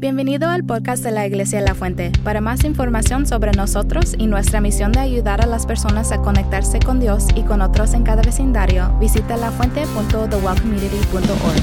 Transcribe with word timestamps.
Bienvenido 0.00 0.48
al 0.48 0.64
podcast 0.64 1.04
de 1.04 1.10
la 1.10 1.26
Iglesia 1.26 1.60
La 1.60 1.74
Fuente. 1.74 2.10
Para 2.24 2.40
más 2.40 2.64
información 2.64 3.26
sobre 3.26 3.52
nosotros 3.52 4.14
y 4.16 4.28
nuestra 4.28 4.62
misión 4.62 4.92
de 4.92 5.00
ayudar 5.00 5.42
a 5.42 5.46
las 5.46 5.66
personas 5.66 6.10
a 6.10 6.22
conectarse 6.22 6.78
con 6.78 7.00
Dios 7.00 7.26
y 7.36 7.42
con 7.42 7.60
otros 7.60 7.92
en 7.92 8.02
cada 8.02 8.22
vecindario, 8.22 8.96
visita 8.98 9.36
lafuente.thewellcommunity.org. 9.36 11.62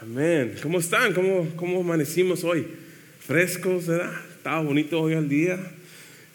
Amén. 0.00 0.54
¿Cómo 0.62 0.78
están? 0.78 1.12
¿Cómo, 1.14 1.48
cómo 1.56 1.80
amanecimos 1.80 2.44
hoy? 2.44 2.68
Frescos, 3.18 3.88
¿verdad? 3.88 4.29
Estaba 4.40 4.62
bonito 4.62 4.98
hoy 5.02 5.12
al 5.12 5.28
día. 5.28 5.58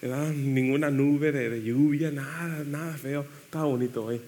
¿verdad? 0.00 0.30
Ninguna 0.30 0.92
nube 0.92 1.32
de, 1.32 1.50
de 1.50 1.60
lluvia, 1.64 2.12
nada, 2.12 2.62
nada 2.64 2.96
feo. 2.96 3.26
Estaba 3.46 3.64
bonito 3.64 4.04
hoy. 4.04 4.20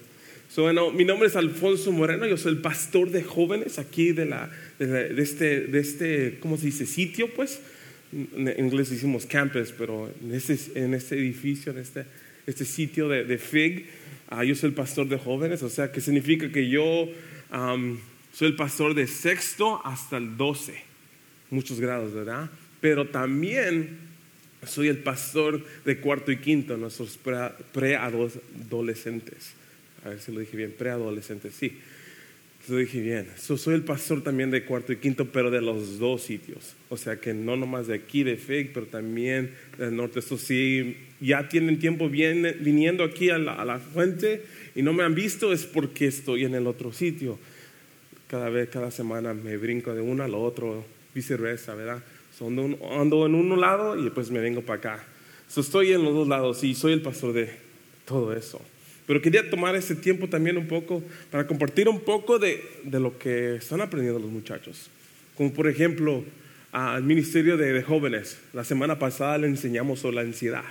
So, 0.51 0.63
bueno, 0.63 0.91
mi 0.91 1.05
nombre 1.05 1.29
es 1.29 1.37
Alfonso 1.37 1.93
Moreno, 1.93 2.27
yo 2.27 2.37
soy 2.37 2.55
el 2.55 2.59
pastor 2.61 3.13
de 3.13 3.23
jóvenes 3.23 3.79
aquí 3.79 4.11
de, 4.11 4.27
la, 4.27 4.51
de, 4.81 4.87
la- 4.89 5.05
de 5.15 5.23
este, 5.23 5.61
de 5.61 5.79
este, 5.79 6.39
¿cómo 6.41 6.57
se 6.57 6.67
dice? 6.67 6.87
Sitio, 6.87 7.33
pues. 7.35 7.61
En 8.13 8.53
inglés 8.59 8.91
decimos 8.91 9.27
campus, 9.27 9.73
pero 9.79 10.11
en 10.25 10.35
este, 10.35 10.59
en 10.75 10.95
este 10.95 11.17
edificio, 11.17 11.71
en 11.71 11.79
este, 11.79 12.05
este 12.49 12.65
sitio 12.65 13.09
de, 13.09 13.23
de 13.25 13.39
FIG, 13.39 13.87
ah, 14.31 14.43
yo 14.43 14.57
soy 14.57 14.71
el 14.71 14.75
pastor 14.75 15.07
de 15.09 15.19
jóvenes, 15.19 15.63
o 15.63 15.69
sea, 15.69 15.93
que 15.93 16.01
significa 16.01 16.51
que 16.51 16.69
yo 16.69 17.07
am, 17.51 18.01
soy 18.33 18.49
el 18.49 18.57
pastor 18.57 18.95
de 18.95 19.07
sexto 19.07 19.81
hasta 19.87 20.17
el 20.17 20.37
12, 20.37 20.75
muchos 21.51 21.79
grados, 21.79 22.13
¿verdad? 22.13 22.51
Pero 22.81 23.09
también 23.09 23.99
soy 24.67 24.89
el 24.89 24.99
pastor 24.99 25.65
de 25.85 25.99
cuarto 25.99 26.33
y 26.33 26.39
quinto, 26.39 26.77
nuestros 26.77 27.17
pre- 27.17 27.53
preadolescentes. 27.73 29.53
A 30.05 30.11
ver 30.11 30.21
si 30.21 30.33
lo 30.33 30.41
dije 30.41 30.57
bien, 30.57 30.75
preadolescentes, 30.77 31.55
sí. 31.55 31.79
Lo 32.69 32.77
dije 32.77 33.01
bien. 33.01 33.27
So, 33.39 33.57
soy 33.57 33.75
el 33.77 33.83
pastor 33.83 34.23
también 34.23 34.51
de 34.51 34.65
cuarto 34.65 34.93
y 34.93 34.97
quinto, 34.97 35.27
pero 35.27 35.51
de 35.51 35.63
los 35.63 35.99
dos 35.99 36.23
sitios. 36.23 36.75
O 36.91 36.99
sea 36.99 37.17
que 37.17 37.33
no 37.33 37.57
nomás 37.57 37.87
de 37.87 37.95
aquí 37.95 38.25
de 38.25 38.37
FIG, 38.37 38.73
pero 38.75 38.85
también 38.87 39.55
del 39.79 39.97
norte. 39.97 40.19
Eso 40.19 40.37
sí, 40.37 40.97
ya 41.19 41.49
tienen 41.49 41.79
tiempo 41.79 42.11
bien, 42.11 42.57
viniendo 42.61 43.05
aquí 43.05 43.31
a 43.31 43.39
la, 43.39 43.55
a 43.55 43.65
la 43.65 43.79
fuente 43.79 44.43
y 44.75 44.83
no 44.83 44.93
me 44.93 45.03
han 45.03 45.15
visto, 45.15 45.53
es 45.53 45.65
porque 45.65 46.07
estoy 46.09 46.45
en 46.45 46.55
el 46.55 46.67
otro 46.67 46.93
sitio. 46.93 47.39
Cada 48.27 48.51
vez, 48.51 48.69
cada 48.69 48.91
semana 48.91 49.33
me 49.33 49.57
brinco 49.57 49.95
de 49.95 50.03
uno 50.03 50.23
al 50.23 50.35
otro, 50.35 50.85
viceversa, 51.15 51.75
¿verdad? 51.75 52.03
So, 52.39 52.47
ando, 52.47 52.79
ando 52.93 53.27
en 53.27 53.35
un 53.35 53.61
lado 53.61 53.99
y 53.99 54.05
después 54.05 54.31
me 54.31 54.39
vengo 54.39 54.63
para 54.63 54.79
acá. 54.79 55.05
So, 55.49 55.61
estoy 55.61 55.93
en 55.93 56.05
los 56.05 56.15
dos 56.15 56.29
lados 56.29 56.63
y 56.63 56.75
soy 56.75 56.93
el 56.93 57.03
pastor 57.03 57.33
de 57.33 57.51
todo 58.05 58.33
eso. 58.33 58.61
Pero 59.09 59.21
quería 59.21 59.51
tomar 59.51 59.75
ese 59.75 59.97
tiempo 59.97 60.29
también 60.29 60.57
un 60.57 60.69
poco 60.69 61.03
para 61.33 61.49
compartir 61.49 61.89
un 61.89 61.99
poco 62.01 62.39
de, 62.39 62.63
de 62.85 63.01
lo 63.01 63.19
que 63.19 63.57
están 63.57 63.81
aprendiendo 63.81 64.21
los 64.21 64.31
muchachos. 64.31 64.89
Como 65.37 65.53
por 65.53 65.67
ejemplo, 65.67 66.23
al 66.71 67.03
Ministerio 67.03 67.57
de, 67.57 67.73
de 67.73 67.83
Jóvenes. 67.83 68.39
La 68.53 68.63
semana 68.63 69.01
pasada 69.01 69.37
le 69.39 69.49
enseñamos 69.49 69.99
sobre 69.99 70.17
la 70.17 70.23
ansiedad. 70.23 70.65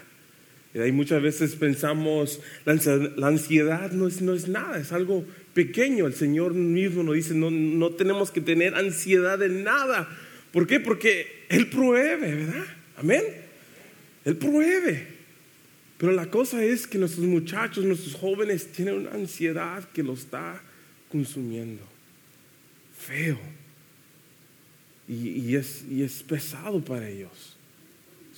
Y 0.73 0.79
ahí 0.79 0.93
muchas 0.93 1.21
veces 1.21 1.55
pensamos, 1.55 2.39
la 2.63 2.73
ansiedad, 2.73 3.11
la 3.17 3.27
ansiedad 3.27 3.91
no, 3.91 4.07
es, 4.07 4.21
no 4.21 4.33
es 4.33 4.47
nada, 4.47 4.77
es 4.77 4.93
algo 4.93 5.25
pequeño. 5.53 6.07
El 6.07 6.13
Señor 6.13 6.53
mismo 6.53 7.03
nos 7.03 7.15
dice, 7.15 7.33
no, 7.33 7.51
no 7.51 7.89
tenemos 7.89 8.31
que 8.31 8.39
tener 8.39 8.75
ansiedad 8.75 9.37
de 9.37 9.49
nada. 9.49 10.07
¿Por 10.53 10.65
qué? 10.65 10.79
Porque 10.79 11.36
Él 11.49 11.69
provee, 11.69 12.19
¿verdad? 12.19 12.65
Amén. 12.97 13.23
Él 14.25 14.37
provee. 14.37 15.17
Pero 15.97 16.11
la 16.11 16.29
cosa 16.29 16.63
es 16.63 16.85
que 16.85 16.97
nuestros 16.97 17.25
muchachos, 17.25 17.83
nuestros 17.83 18.13
jóvenes 18.15 18.71
tienen 18.71 18.95
una 18.95 19.11
ansiedad 19.11 19.83
que 19.89 20.03
los 20.03 20.19
está 20.19 20.61
consumiendo. 21.11 21.81
Feo. 22.97 23.39
Y, 25.07 25.55
es, 25.55 25.85
pesado 26.27 26.83
para 26.83 27.07
ellos. 27.07 27.55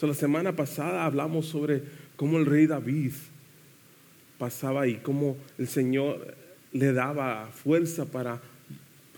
La 0.02 0.14
semana 0.14 0.56
pasada 0.56 1.04
hablamos 1.04 1.48
sobre 1.48 1.84
cómo 2.16 2.38
el 2.38 2.46
rey 2.46 2.68
David 2.68 3.12
pasaba 4.38 4.88
y 4.88 4.96
cómo 4.96 5.36
el 5.58 5.68
Señor 5.68 6.38
le 6.72 6.94
daba 6.94 7.48
fuerza 7.48 8.06
para 8.06 8.40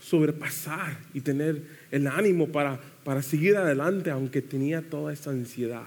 sobrepasar 0.02 0.98
y 1.14 1.20
tener 1.20 1.62
el 1.90 2.06
ánimo 2.06 2.48
para, 2.48 2.80
para 3.04 3.22
seguir 3.22 3.56
adelante, 3.56 4.10
aunque 4.10 4.42
tenía 4.42 4.82
toda 4.82 5.12
esa 5.12 5.30
ansiedad 5.30 5.86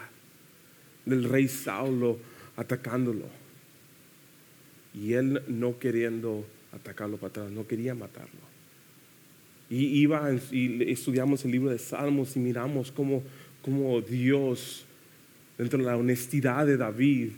del 1.06 1.26
rey 1.26 1.48
Saulo 1.48 2.18
atacándolo. 2.56 3.26
Y 4.94 5.14
él 5.14 5.42
no 5.48 5.78
queriendo 5.78 6.46
atacarlo 6.72 7.18
para 7.18 7.30
atrás, 7.30 7.52
no 7.52 7.68
quería 7.68 7.94
matarlo. 7.94 8.46
Y 9.70 9.86
iba 10.02 10.32
y 10.52 10.92
estudiamos 10.92 11.44
el 11.44 11.52
libro 11.52 11.70
de 11.70 11.80
Salmos 11.80 12.36
y 12.38 12.40
miramos 12.40 12.92
cómo, 12.92 13.24
cómo 13.62 14.00
Dios, 14.00 14.86
dentro 15.58 15.80
de 15.80 15.86
la 15.86 15.98
honestidad 15.98 16.66
de 16.66 16.78
David, 16.78 17.32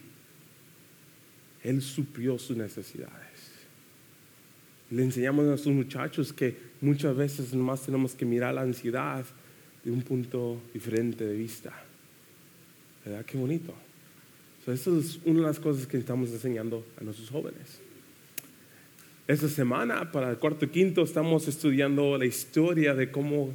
él 1.63 1.81
suplió 1.81 2.37
sus 2.37 2.55
necesidades. 2.55 3.26
Le 4.91 5.03
enseñamos 5.03 5.45
a 5.45 5.49
nuestros 5.49 5.75
muchachos 5.75 6.31
que 6.33 6.55
muchas 6.81 7.15
veces 7.15 7.53
nomás 7.53 7.81
tenemos 7.85 8.13
que 8.13 8.25
mirar 8.25 8.53
la 8.53 8.61
ansiedad 8.61 9.25
de 9.83 9.91
un 9.91 10.01
punto 10.01 10.61
diferente 10.73 11.25
de 11.25 11.35
vista. 11.35 11.71
¿Verdad? 13.05 13.25
Qué 13.25 13.37
bonito. 13.37 13.73
So, 14.65 14.71
eso 14.71 14.97
es 14.99 15.19
una 15.25 15.41
de 15.41 15.45
las 15.47 15.59
cosas 15.59 15.87
que 15.87 15.97
estamos 15.97 16.29
enseñando 16.31 16.85
a 16.99 17.03
nuestros 17.03 17.29
jóvenes. 17.29 17.79
Esta 19.27 19.49
semana, 19.49 20.11
para 20.11 20.29
el 20.29 20.37
cuarto 20.37 20.65
y 20.65 20.69
quinto, 20.69 21.03
estamos 21.03 21.47
estudiando 21.47 22.17
la 22.17 22.25
historia 22.25 22.93
de 22.93 23.11
cómo 23.11 23.51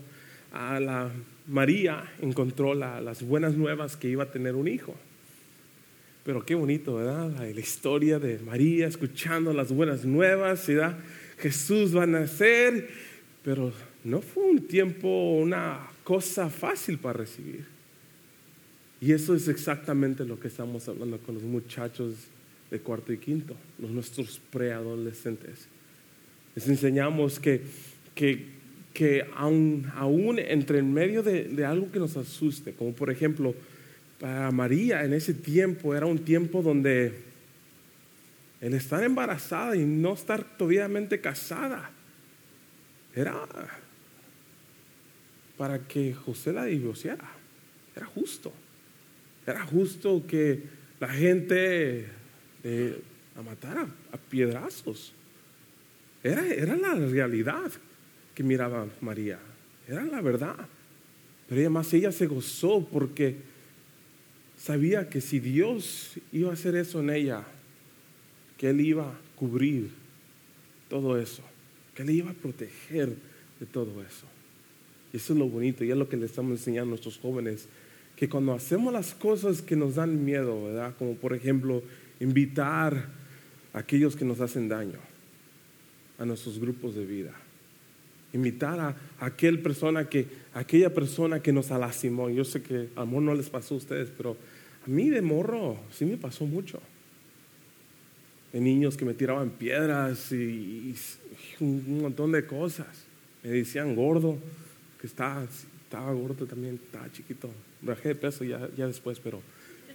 a 0.52 0.78
la 0.80 1.10
María 1.48 2.04
encontró 2.20 2.74
la- 2.74 3.00
las 3.00 3.22
buenas 3.22 3.54
nuevas 3.54 3.96
que 3.96 4.08
iba 4.08 4.24
a 4.24 4.30
tener 4.30 4.54
un 4.54 4.68
hijo. 4.68 4.94
Pero 6.24 6.44
qué 6.44 6.54
bonito, 6.54 6.96
¿verdad? 6.96 7.30
La, 7.32 7.44
la 7.44 7.60
historia 7.60 8.18
de 8.18 8.38
María 8.38 8.86
escuchando 8.86 9.52
las 9.52 9.72
buenas 9.72 10.04
nuevas, 10.04 10.66
¿verdad? 10.66 10.98
Jesús 11.38 11.96
va 11.96 12.04
a 12.04 12.06
nacer, 12.06 12.88
pero 13.44 13.72
no 14.04 14.20
fue 14.20 14.44
un 14.44 14.66
tiempo, 14.66 15.38
una 15.38 15.88
cosa 16.04 16.50
fácil 16.50 16.98
para 16.98 17.20
recibir. 17.20 17.64
Y 19.00 19.12
eso 19.12 19.34
es 19.34 19.48
exactamente 19.48 20.24
lo 20.24 20.38
que 20.38 20.48
estamos 20.48 20.88
hablando 20.88 21.18
con 21.18 21.34
los 21.34 21.42
muchachos 21.42 22.14
de 22.70 22.78
cuarto 22.78 23.12
y 23.12 23.18
quinto, 23.18 23.56
los 23.78 23.90
nuestros 23.90 24.40
preadolescentes. 24.50 25.66
Les 26.54 26.68
enseñamos 26.68 27.40
que, 27.40 27.62
que, 28.14 28.46
que 28.94 29.26
aún, 29.34 29.90
aún 29.96 30.38
entre 30.38 30.78
en 30.78 30.92
medio 30.92 31.22
de, 31.22 31.44
de 31.44 31.64
algo 31.64 31.90
que 31.90 31.98
nos 31.98 32.16
asuste, 32.16 32.72
como 32.72 32.92
por 32.92 33.10
ejemplo, 33.10 33.54
para 34.20 34.52
María 34.52 35.04
en 35.04 35.14
ese 35.14 35.34
tiempo 35.34 35.96
era 35.96 36.06
un 36.06 36.20
tiempo 36.20 36.62
donde 36.62 37.31
el 38.62 38.74
estar 38.74 39.02
embarazada 39.02 39.74
y 39.74 39.84
no 39.84 40.14
estar 40.14 40.56
todavía 40.56 40.88
casada 41.20 41.90
era 43.14 43.44
para 45.58 45.80
que 45.80 46.14
José 46.14 46.52
la 46.52 46.64
divorciara. 46.64 47.28
Era 47.94 48.06
justo. 48.06 48.52
Era 49.46 49.66
justo 49.66 50.24
que 50.26 50.62
la 51.00 51.08
gente 51.08 52.06
eh, 52.62 53.02
la 53.34 53.42
matara 53.42 53.86
a 54.12 54.16
piedrazos. 54.16 55.12
Era, 56.22 56.46
era 56.46 56.76
la 56.76 56.94
realidad 56.94 57.70
que 58.32 58.44
miraba 58.44 58.86
María. 59.00 59.40
Era 59.88 60.04
la 60.04 60.20
verdad. 60.20 60.68
Pero 61.48 61.60
además 61.60 61.92
ella 61.92 62.12
se 62.12 62.28
gozó 62.28 62.86
porque 62.86 63.36
sabía 64.56 65.08
que 65.08 65.20
si 65.20 65.40
Dios 65.40 66.12
iba 66.30 66.50
a 66.50 66.54
hacer 66.54 66.76
eso 66.76 67.00
en 67.00 67.10
ella, 67.10 67.44
que 68.62 68.70
Él 68.70 68.80
iba 68.80 69.08
a 69.08 69.18
cubrir 69.34 69.90
todo 70.88 71.18
eso, 71.18 71.42
que 71.96 72.02
Él 72.04 72.10
iba 72.10 72.30
a 72.30 72.32
proteger 72.32 73.12
de 73.58 73.66
todo 73.66 74.00
eso. 74.04 74.24
Y 75.12 75.16
eso 75.16 75.32
es 75.32 75.38
lo 75.40 75.48
bonito 75.48 75.82
y 75.82 75.90
es 75.90 75.96
lo 75.96 76.08
que 76.08 76.16
le 76.16 76.26
estamos 76.26 76.52
enseñando 76.52 76.90
a 76.90 76.90
nuestros 76.90 77.18
jóvenes, 77.18 77.66
que 78.14 78.28
cuando 78.28 78.52
hacemos 78.52 78.92
las 78.92 79.14
cosas 79.14 79.62
que 79.62 79.74
nos 79.74 79.96
dan 79.96 80.24
miedo, 80.24 80.66
¿verdad? 80.66 80.94
Como 80.96 81.14
por 81.16 81.34
ejemplo 81.34 81.82
invitar 82.20 83.08
a 83.72 83.78
aquellos 83.80 84.14
que 84.14 84.24
nos 84.24 84.38
hacen 84.38 84.68
daño 84.68 85.00
a 86.20 86.24
nuestros 86.24 86.60
grupos 86.60 86.94
de 86.94 87.04
vida. 87.04 87.32
Invitar 88.32 88.78
a, 88.78 88.96
aquel 89.18 89.58
persona 89.58 90.08
que, 90.08 90.28
aquella 90.54 90.94
persona 90.94 91.42
que 91.42 91.52
nos 91.52 91.70
lastimó. 91.70 92.30
Yo 92.30 92.44
sé 92.44 92.62
que 92.62 92.90
a 92.94 93.00
lo 93.00 93.06
mejor 93.06 93.22
no 93.24 93.34
les 93.34 93.50
pasó 93.50 93.74
a 93.74 93.78
ustedes, 93.78 94.12
pero 94.16 94.36
a 94.86 94.88
mí 94.88 95.10
de 95.10 95.20
morro 95.20 95.80
sí 95.90 96.04
me 96.04 96.16
pasó 96.16 96.46
mucho. 96.46 96.80
De 98.52 98.60
niños 98.60 98.96
que 98.96 99.04
me 99.04 99.14
tiraban 99.14 99.50
piedras 99.50 100.30
y, 100.32 100.36
y 100.36 100.96
un 101.60 102.02
montón 102.02 102.32
de 102.32 102.44
cosas. 102.44 103.06
Me 103.42 103.50
decían 103.50 103.94
gordo, 103.94 104.38
que 105.00 105.06
estaba, 105.06 105.42
estaba 105.42 106.12
gordo 106.12 106.46
también, 106.46 106.78
estaba 106.84 107.10
chiquito. 107.10 107.50
bajé 107.80 108.10
de 108.10 108.14
peso 108.14 108.44
ya, 108.44 108.68
ya 108.76 108.86
después, 108.86 109.18
pero 109.18 109.40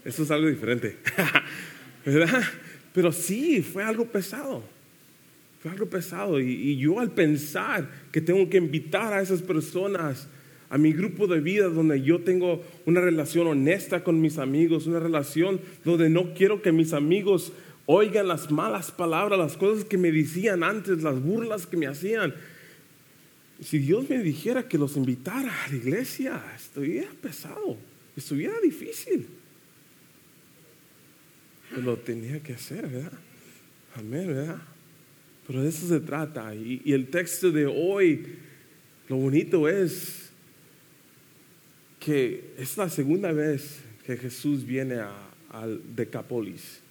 eso 0.04 0.24
es 0.24 0.32
algo 0.32 0.48
diferente. 0.48 0.98
¿Verdad? 2.06 2.44
Pero 2.94 3.12
sí, 3.12 3.62
fue 3.62 3.84
algo 3.84 4.06
pesado. 4.06 4.64
Fue 5.62 5.72
algo 5.72 5.86
pesado. 5.86 6.40
Y, 6.40 6.52
y, 6.52 6.78
yo 6.78 7.00
al 7.00 7.12
pensar 7.12 7.90
que 8.12 8.22
tengo 8.22 8.50
que 8.50 8.58
invitar 8.58 9.14
a 9.14 9.22
esas 9.22 9.42
personas 9.42 10.28
a 10.70 10.78
mi 10.78 10.92
grupo 10.92 11.28
de 11.28 11.40
vida 11.40 11.68
donde 11.68 12.02
yo 12.02 12.20
tengo 12.20 12.64
una 12.86 13.00
relación 13.00 13.48
honesta 13.48 14.04
con 14.04 14.20
mis 14.20 14.38
amigos, 14.38 14.88
una 14.88 15.00
relación 15.00 15.62
donde 15.86 16.10
no 16.10 16.34
quiero 16.34 16.62
que 16.62 16.72
mis 16.72 16.92
amigos 16.92 17.54
oigan 17.88 18.28
las 18.28 18.52
malas 18.52 18.92
palabras, 18.92 19.40
las 19.40 19.58
cosas 19.58 19.86
que 19.86 19.98
me 19.98 20.12
decían 20.12 20.62
antes, 20.64 21.02
las 21.02 21.20
burlas 21.20 21.66
que 21.66 21.78
me 21.78 21.88
hacían. 21.88 22.36
Si 23.62 23.80
Dios 23.80 24.08
me 24.10 24.20
dijera 24.20 24.68
que 24.68 24.78
los 24.78 24.96
invitara 24.98 25.64
a 25.64 25.70
la 25.70 25.76
iglesia, 25.76 26.44
estuviera 26.56 27.10
pesado, 27.22 27.78
estuviera 28.16 28.60
difícil. 28.62 29.26
Pero 31.70 31.82
lo 31.82 31.98
tenía 31.98 32.44
que 32.44 32.54
hacer, 32.54 32.88
¿verdad? 32.88 33.18
Amén, 33.96 34.28
¿verdad? 34.28 34.62
Pero 35.48 35.64
de 35.64 35.70
eso 35.70 35.88
se 35.88 36.02
trata. 36.02 36.54
Y, 36.54 36.82
el 36.92 37.08
texto 37.08 37.52
de 37.52 37.66
hoy, 37.66 38.36
lo 39.08 39.16
bonito 39.16 39.68
es 39.68 40.30
que 42.02 42.54
es 42.58 42.76
la 42.78 42.90
segunda 42.90 43.32
vez 43.32 43.80
que 44.06 44.18
Jesús 44.18 44.66
viene 44.66 45.02
al 45.50 45.82
Decapolis. 45.96 46.82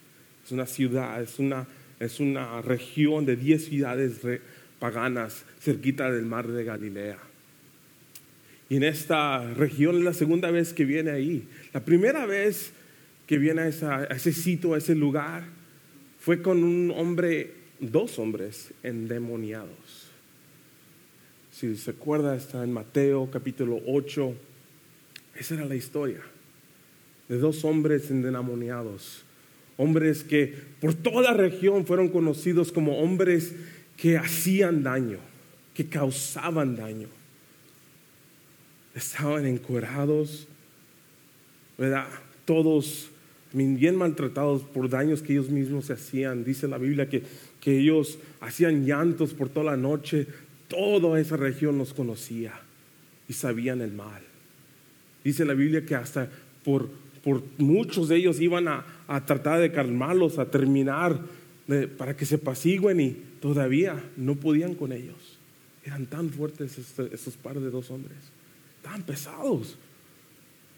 Es 0.46 0.52
una 0.52 0.66
ciudad, 0.66 1.20
es 1.20 1.40
una, 1.40 1.66
es 1.98 2.20
una 2.20 2.62
región 2.62 3.26
de 3.26 3.34
10 3.34 3.64
ciudades 3.64 4.20
paganas 4.78 5.44
cerquita 5.60 6.08
del 6.12 6.24
mar 6.24 6.46
de 6.46 6.62
Galilea. 6.62 7.18
Y 8.68 8.76
en 8.76 8.84
esta 8.84 9.42
región 9.54 9.96
es 9.96 10.04
la 10.04 10.14
segunda 10.14 10.52
vez 10.52 10.72
que 10.72 10.84
viene 10.84 11.10
ahí. 11.10 11.48
La 11.72 11.84
primera 11.84 12.26
vez 12.26 12.70
que 13.26 13.38
viene 13.38 13.62
a, 13.62 13.96
a 13.96 14.04
ese 14.04 14.32
sitio, 14.32 14.74
a 14.74 14.78
ese 14.78 14.94
lugar, 14.94 15.42
fue 16.20 16.40
con 16.40 16.62
un 16.62 16.92
hombre, 16.92 17.52
dos 17.80 18.16
hombres 18.20 18.72
endemoniados. 18.84 20.12
Si 21.50 21.76
se 21.76 21.90
acuerda, 21.90 22.36
está 22.36 22.62
en 22.62 22.72
Mateo 22.72 23.28
capítulo 23.32 23.80
8. 23.84 24.32
Esa 25.40 25.54
era 25.54 25.64
la 25.64 25.74
historia 25.74 26.20
de 27.28 27.36
dos 27.36 27.64
hombres 27.64 28.12
endemoniados. 28.12 29.25
Hombres 29.76 30.24
que 30.24 30.54
por 30.80 30.94
toda 30.94 31.22
la 31.22 31.34
región 31.34 31.86
fueron 31.86 32.08
conocidos 32.08 32.72
como 32.72 32.98
hombres 32.98 33.54
que 33.96 34.16
hacían 34.16 34.82
daño, 34.82 35.18
que 35.74 35.86
causaban 35.86 36.76
daño. 36.76 37.08
Estaban 38.94 39.46
encuerados, 39.46 40.48
¿verdad? 41.76 42.06
Todos 42.44 43.10
bien 43.52 43.96
maltratados 43.96 44.62
por 44.62 44.88
daños 44.88 45.22
que 45.22 45.32
ellos 45.32 45.50
mismos 45.50 45.86
se 45.86 45.94
hacían. 45.94 46.44
Dice 46.44 46.68
la 46.68 46.78
Biblia 46.78 47.08
que, 47.08 47.22
que 47.60 47.78
ellos 47.78 48.18
hacían 48.40 48.84
llantos 48.84 49.34
por 49.34 49.48
toda 49.48 49.72
la 49.72 49.76
noche. 49.76 50.26
Toda 50.68 51.20
esa 51.20 51.36
región 51.36 51.78
los 51.78 51.94
conocía 51.94 52.52
y 53.28 53.32
sabían 53.32 53.80
el 53.80 53.92
mal. 53.92 54.22
Dice 55.24 55.44
la 55.44 55.54
Biblia 55.54 55.84
que 55.84 55.94
hasta 55.94 56.28
por, 56.64 56.88
por 57.26 57.42
muchos 57.58 58.08
de 58.08 58.18
ellos 58.18 58.40
iban 58.40 58.68
a, 58.68 58.86
a 59.08 59.26
tratar 59.26 59.58
de 59.60 59.72
calmarlos, 59.72 60.38
a 60.38 60.48
terminar 60.48 61.20
para 61.98 62.16
que 62.16 62.24
se 62.24 62.36
apacigüen 62.36 63.00
y 63.00 63.10
todavía 63.40 64.00
no 64.16 64.36
podían 64.36 64.76
con 64.76 64.92
ellos. 64.92 65.36
Eran 65.84 66.06
tan 66.06 66.30
fuertes 66.30 66.78
estos, 66.78 67.12
estos 67.12 67.36
par 67.36 67.58
de 67.58 67.68
dos 67.68 67.90
hombres, 67.90 68.16
tan 68.80 69.02
pesados. 69.02 69.76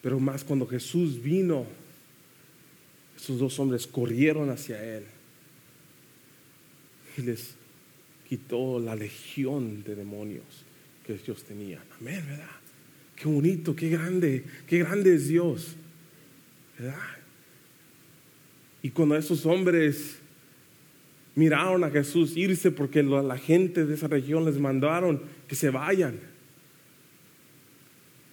Pero 0.00 0.18
más 0.18 0.42
cuando 0.42 0.66
Jesús 0.66 1.22
vino, 1.22 1.66
esos 3.14 3.38
dos 3.38 3.58
hombres 3.58 3.86
corrieron 3.86 4.48
hacia 4.48 4.82
Él 4.82 5.04
y 7.18 7.22
les 7.24 7.56
quitó 8.26 8.80
la 8.80 8.96
legión 8.96 9.82
de 9.84 9.94
demonios 9.94 10.64
que 11.04 11.12
ellos 11.12 11.44
tenían. 11.44 11.82
Amén, 12.00 12.24
¿verdad? 12.26 12.48
Qué 13.14 13.28
bonito, 13.28 13.76
qué 13.76 13.90
grande, 13.90 14.46
qué 14.66 14.78
grande 14.78 15.14
es 15.14 15.28
Dios. 15.28 15.76
Y 18.82 18.90
cuando 18.90 19.16
esos 19.16 19.44
hombres 19.46 20.18
miraron 21.34 21.84
a 21.84 21.90
Jesús 21.90 22.36
irse 22.36 22.70
porque 22.70 23.02
la 23.02 23.38
gente 23.38 23.86
de 23.86 23.94
esa 23.94 24.08
región 24.08 24.44
les 24.44 24.58
mandaron 24.58 25.22
que 25.46 25.54
se 25.54 25.70
vayan, 25.70 26.18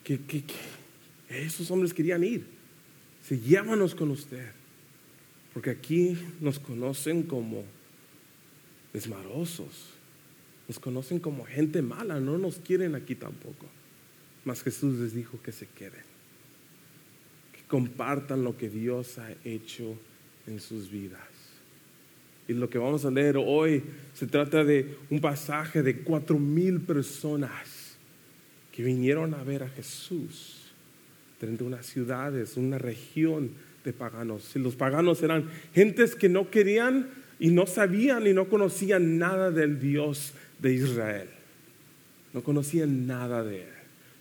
que, 0.03 0.43
esos 1.29 1.69
hombres 1.71 1.93
querían 1.93 2.23
ir. 2.23 2.45
Se 3.23 3.39
llévanos 3.39 3.95
con 3.95 4.11
usted. 4.11 4.51
Porque 5.55 5.69
aquí 5.69 6.17
nos 6.41 6.59
conocen 6.59 7.23
como 7.23 7.63
desmarosos, 8.91 9.89
nos 10.67 10.79
conocen 10.79 11.17
como 11.19 11.45
gente 11.45 11.81
mala, 11.81 12.19
no 12.19 12.37
nos 12.37 12.57
quieren 12.57 12.93
aquí 12.93 13.15
tampoco. 13.15 13.65
Mas 14.43 14.61
Jesús 14.61 14.99
les 14.99 15.13
dijo 15.15 15.41
que 15.41 15.53
se 15.53 15.65
queden, 15.67 15.93
que 15.93 16.14
compartan 17.67 18.43
lo 18.43 18.57
que 18.57 18.69
Dios 18.69 19.17
ha 19.17 19.29
hecho 19.43 19.97
en 20.47 20.59
sus 20.59 20.89
vidas. 20.89 21.21
Y 22.47 22.53
lo 22.53 22.69
que 22.69 22.77
vamos 22.77 23.05
a 23.05 23.11
leer 23.11 23.37
hoy 23.37 23.83
se 24.13 24.27
trata 24.27 24.63
de 24.63 24.97
un 25.09 25.19
pasaje 25.19 25.81
de 25.81 25.99
cuatro 25.99 26.37
mil 26.37 26.81
personas 26.81 27.97
que 28.71 28.83
vinieron 28.83 29.33
a 29.33 29.43
ver 29.43 29.63
a 29.63 29.69
Jesús 29.69 30.71
dentro 31.41 31.65
de 31.65 31.73
unas 31.73 31.85
ciudades, 31.85 32.57
una 32.57 32.77
región 32.77 33.51
de 33.83 33.93
paganos. 33.93 34.55
Los 34.55 34.75
paganos 34.75 35.23
eran 35.23 35.49
gentes 35.73 36.15
que 36.15 36.29
no 36.29 36.49
querían 36.49 37.07
y 37.39 37.49
no 37.49 37.65
sabían 37.65 38.27
y 38.27 38.33
no 38.33 38.47
conocían 38.47 39.17
nada 39.17 39.51
del 39.51 39.79
Dios 39.79 40.33
de 40.59 40.73
Israel. 40.73 41.27
No 42.33 42.43
conocían 42.43 43.07
nada 43.07 43.43
de 43.43 43.63
él. 43.63 43.69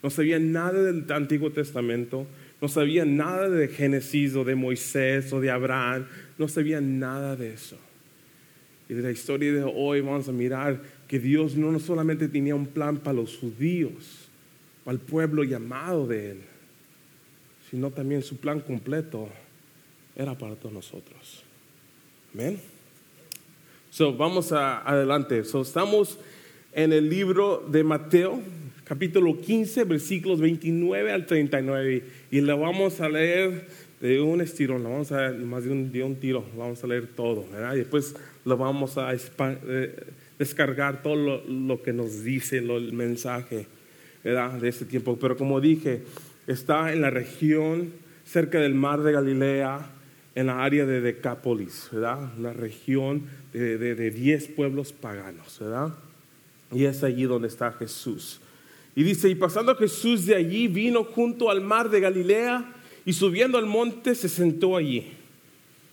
No 0.03 0.11
sabían 0.11 0.53
nada 0.53 0.83
del 0.83 1.11
Antiguo 1.13 1.51
Testamento. 1.51 2.27
No 2.65 2.69
sabían 2.69 3.19
nada 3.19 3.51
de 3.51 3.69
Génesis 3.69 4.35
o 4.35 4.43
de 4.43 4.55
Moisés 4.55 5.31
o 5.35 5.39
de 5.39 5.51
Abraham. 5.51 6.07
No 6.39 6.49
sabían 6.49 6.99
nada 6.99 7.37
de 7.37 7.53
eso. 7.53 7.77
Y 8.89 8.95
de 8.95 9.03
la 9.03 9.11
historia 9.11 9.53
de 9.53 9.63
hoy 9.63 10.01
vamos 10.01 10.31
a 10.31 10.33
mirar 10.33 10.81
que 11.07 11.19
Dios 11.19 11.57
no 11.57 11.79
solamente 11.79 12.27
tenía 12.27 12.55
un 12.55 12.67
plan 12.67 12.97
para 12.97 13.17
los 13.17 13.37
judíos, 13.37 14.31
para 14.83 14.95
el 14.95 15.01
pueblo 15.01 15.45
llamado 15.45 16.07
de 16.07 16.31
Él, 16.31 16.39
sino 17.71 17.91
también 17.91 18.23
su 18.23 18.39
plan 18.39 18.61
completo 18.61 19.29
era 20.17 20.33
para 20.33 20.55
todos 20.55 20.73
nosotros. 20.73 21.45
Amén. 22.33 22.59
So, 23.91 24.17
vamos 24.17 24.53
a, 24.53 24.79
adelante. 24.91 25.45
So, 25.45 25.61
estamos 25.61 26.19
en 26.73 26.95
el 26.95 27.11
libro 27.11 27.63
de 27.71 27.85
Mateo, 27.85 28.41
capítulo 28.85 29.41
15, 29.41 29.85
versículos 29.85 30.41
29 30.41 31.13
al 31.13 31.27
39. 31.27 32.05
Y 32.31 32.41
lo 32.41 32.59
vamos 32.59 33.01
a 33.01 33.09
leer 33.09 33.67
de 34.01 34.21
un 34.21 34.41
estirón, 34.41 34.83
lo 34.83 34.91
vamos 34.91 35.13
a 35.13 35.31
más 35.31 35.65
de 35.65 35.71
un, 35.71 35.91
de 35.91 36.03
un 36.03 36.17
tiro, 36.17 36.45
vamos 36.57 36.85
a 36.85 36.87
leer 36.87 37.09
todo, 37.09 37.47
¿verdad? 37.51 37.75
Y 37.75 37.79
después 37.79 38.15
lo 38.45 38.57
vamos 38.57 38.99
a 38.99 39.15
eh, 39.15 39.97
descargar 40.39 41.03
todo 41.03 41.17
lo, 41.17 41.45
lo, 41.45 41.83
que 41.83 41.93
nos 41.93 42.23
dice 42.23 42.61
lo, 42.61 42.77
el 42.77 42.93
mensaje, 42.93 43.67
¿verdad? 44.23 44.53
De 44.61 44.69
este 44.69 44.85
tiempo. 44.85 45.19
Pero 45.19 45.37
como 45.37 45.61
dije, 45.61 46.03
está 46.47 46.93
en 46.93 47.01
la 47.01 47.11
región 47.11 47.93
cerca 48.25 48.61
del 48.61 48.75
mar 48.75 49.03
de 49.03 49.13
Galilea, 49.13 49.91
en 50.35 50.49
la 50.49 50.65
área 50.65 50.85
de 50.85 51.01
Decápolis, 51.01 51.89
¿verdad? 51.93 52.35
La 52.39 52.53
región 52.53 53.23
de 53.53 54.11
10 54.11 54.49
pueblos 54.49 54.93
paganos, 54.93 55.59
¿verdad? 55.61 55.95
Y 56.73 56.87
es 56.87 57.05
allí 57.05 57.23
donde 57.23 57.47
está 57.47 57.71
Jesús. 57.73 58.41
Y 58.97 59.03
dice, 59.03 59.29
y 59.29 59.35
pasando 59.35 59.75
Jesús 59.77 60.27
de 60.27 60.37
allí, 60.37 60.69
vino 60.69 61.05
junto 61.05 61.51
al 61.51 61.61
mar 61.61 61.91
de 61.91 62.01
Galilea 62.01 62.73
y 63.05 63.13
subiendo 63.13 63.59
al 63.59 63.67
monte 63.67 64.15
se 64.15 64.29
sentó 64.29 64.77
allí. 64.77 65.05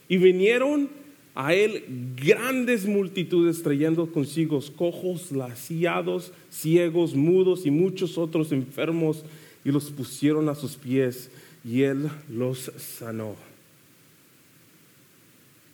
Y 0.08 0.18
vinieron 0.18 0.90
a 1.34 1.54
él 1.54 1.84
grandes 2.16 2.86
multitudes 2.86 3.64
trayendo 3.64 4.12
consigo 4.12 4.60
cojos, 4.76 5.32
laciados, 5.32 6.32
ciegos, 6.50 7.16
mudos 7.16 7.66
y 7.66 7.72
muchos 7.72 8.18
otros 8.18 8.52
enfermos 8.52 9.24
y 9.64 9.72
los 9.72 9.90
pusieron 9.92 10.50
a 10.50 10.56
sus 10.56 10.76
pies 10.76 11.32
y 11.64 11.84
él 11.84 12.10
los 12.30 12.72
sanó. 12.78 13.36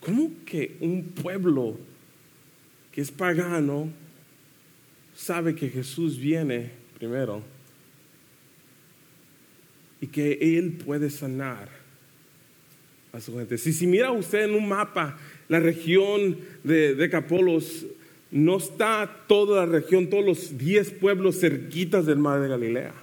¿Cómo 0.02 0.32
que 0.46 0.78
un 0.80 1.04
pueblo 1.04 1.76
que 2.92 3.02
es 3.02 3.12
pagano 3.12 3.90
sabe 5.16 5.56
que 5.56 5.70
Jesús 5.70 6.18
viene 6.18 6.72
primero 6.98 7.44
y 10.02 10.08
que 10.08 10.58
Él 10.58 10.74
puede 10.74 11.10
sanar 11.10 11.70
a 13.14 13.22
su 13.22 13.38
gente? 13.38 13.58
Si, 13.58 13.74
si 13.74 13.88
mira 13.88 14.12
usted 14.12 14.46
en 14.46 14.56
un 14.56 14.68
mapa 14.68 15.18
la 15.48 15.60
región 15.60 16.38
de, 16.64 16.96
de 16.96 17.10
Capolos, 17.10 17.86
no 18.32 18.58
está 18.58 19.24
toda 19.28 19.66
la 19.66 19.72
región, 19.72 20.10
todos 20.10 20.26
los 20.26 20.58
diez 20.58 20.92
pueblos 20.92 21.40
cerquitas 21.40 22.06
del 22.06 22.18
mar 22.18 22.42
de 22.42 22.50
Galilea. 22.50 22.94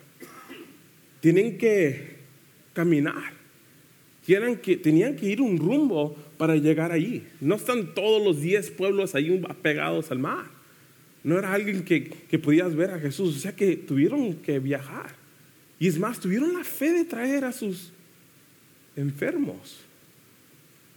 Tienen 1.21 1.57
que 1.57 2.17
caminar. 2.75 3.33
Tenían 4.27 4.57
que, 4.57 4.77
tenían 4.77 5.17
que 5.17 5.27
ir 5.27 5.41
un 5.41 5.59
rumbo 5.59 6.17
para 6.39 6.57
llegar 6.57 6.93
allí. 6.93 7.27
No 7.41 7.57
están 7.57 7.95
todos 7.95 8.23
los 8.25 8.41
diez 8.41 8.71
pueblos 8.71 9.15
ahí 9.15 9.43
pegados 9.63 10.11
al 10.11 10.19
mar. 10.19 10.47
No 11.25 11.39
era 11.39 11.53
alguien 11.53 11.85
que, 11.85 12.05
que 12.05 12.39
podías 12.39 12.77
ver 12.77 12.91
a 12.91 13.01
Jesús. 13.01 13.37
O 13.37 13.41
sea 13.41 13.57
que 13.57 13.77
tuvieron 13.77 14.35
que 14.35 14.59
viajar. 14.61 15.17
Y 15.81 15.89
es 15.89 15.99
más, 15.99 16.21
tuvieron 16.21 16.53
la 16.53 16.63
fe 16.63 16.93
de 16.93 17.05
traer 17.05 17.45
a 17.45 17.53
sus 17.53 17.91
enfermos. 18.95 19.81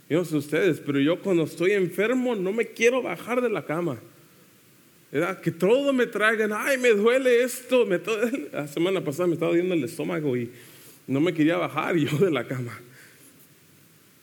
Yo 0.10 0.20
no 0.20 0.26
sé 0.26 0.38
ustedes, 0.38 0.80
pero 0.80 1.00
yo 1.00 1.22
cuando 1.22 1.44
estoy 1.44 1.72
enfermo 1.72 2.36
no 2.36 2.54
me 2.54 2.68
quiero 2.68 3.02
bajar 3.02 3.42
de 3.42 3.50
la 3.50 3.66
cama. 3.66 4.00
Que 5.42 5.52
todo 5.52 5.94
me 5.94 6.06
traigan, 6.06 6.52
ay, 6.54 6.78
me 6.78 6.90
duele 6.90 7.44
esto. 7.44 7.86
La 8.52 8.68
semana 8.68 9.04
pasada 9.04 9.28
me 9.28 9.34
estaba 9.34 9.52
doliendo 9.52 9.74
el 9.74 9.84
estómago 9.84 10.36
y 10.36 10.52
no 11.08 11.20
me 11.22 11.34
quería 11.34 11.58
bajar 11.58 11.96
yo 11.98 12.18
de 12.18 12.32
la 12.32 12.46
cama. 12.46 12.78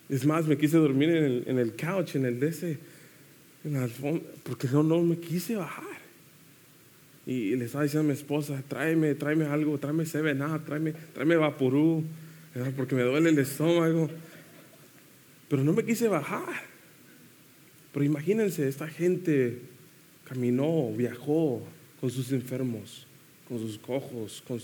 Es 0.08 0.24
más, 0.26 0.46
me 0.46 0.56
quise 0.58 0.76
dormir 0.76 1.08
en 1.08 1.24
el, 1.24 1.44
en 1.46 1.58
el 1.58 1.72
couch, 1.74 2.16
en 2.16 2.26
el 2.26 2.42
ese, 2.42 2.78
en 3.64 3.74
la 3.74 3.88
porque 4.42 4.68
no, 4.68 4.82
no 4.82 5.00
me 5.02 5.16
quise 5.16 5.56
bajar. 5.56 5.93
Y, 7.26 7.56
le 7.56 7.64
estaba 7.64 7.84
diciendo 7.84 8.06
a 8.06 8.12
mi 8.12 8.18
esposa, 8.18 8.62
tráeme, 8.68 9.14
tráeme 9.14 9.46
algo, 9.46 9.78
tráeme 9.78 10.04
nada, 10.34 10.58
tráeme, 10.64 10.92
tráeme 11.12 11.36
vaporú, 11.36 12.04
porque 12.76 12.94
me 12.94 13.02
duele 13.02 13.30
el 13.30 13.38
estómago. 13.38 14.10
Pero 15.48 15.64
no 15.64 15.72
me 15.72 15.84
quise 15.84 16.08
bajar. 16.08 16.62
Pero 17.92 18.04
imagínense, 18.04 18.68
esta 18.68 18.88
gente 18.88 19.60
caminó, 20.24 20.90
viajó 20.92 21.62
con 22.00 22.10
sus 22.10 22.32
enfermos, 22.32 23.06
con 23.48 23.58
sus 23.58 23.78
cojos, 23.78 24.42
con, 24.46 24.60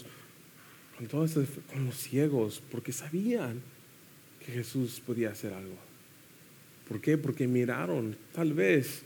con, 0.99 1.07
todos, 1.07 1.33
con 1.73 1.87
los 1.87 1.97
ciegos, 1.97 2.63
porque 2.71 2.93
sabían 2.93 3.63
que 4.45 4.53
Jesús 4.53 5.01
podía 5.05 5.31
hacer 5.31 5.53
algo. 5.55 5.77
¿Por 6.89 7.01
qué? 7.01 7.17
Porque 7.17 7.47
miraron 7.47 8.17
tal 8.35 8.53
vez 8.53 9.03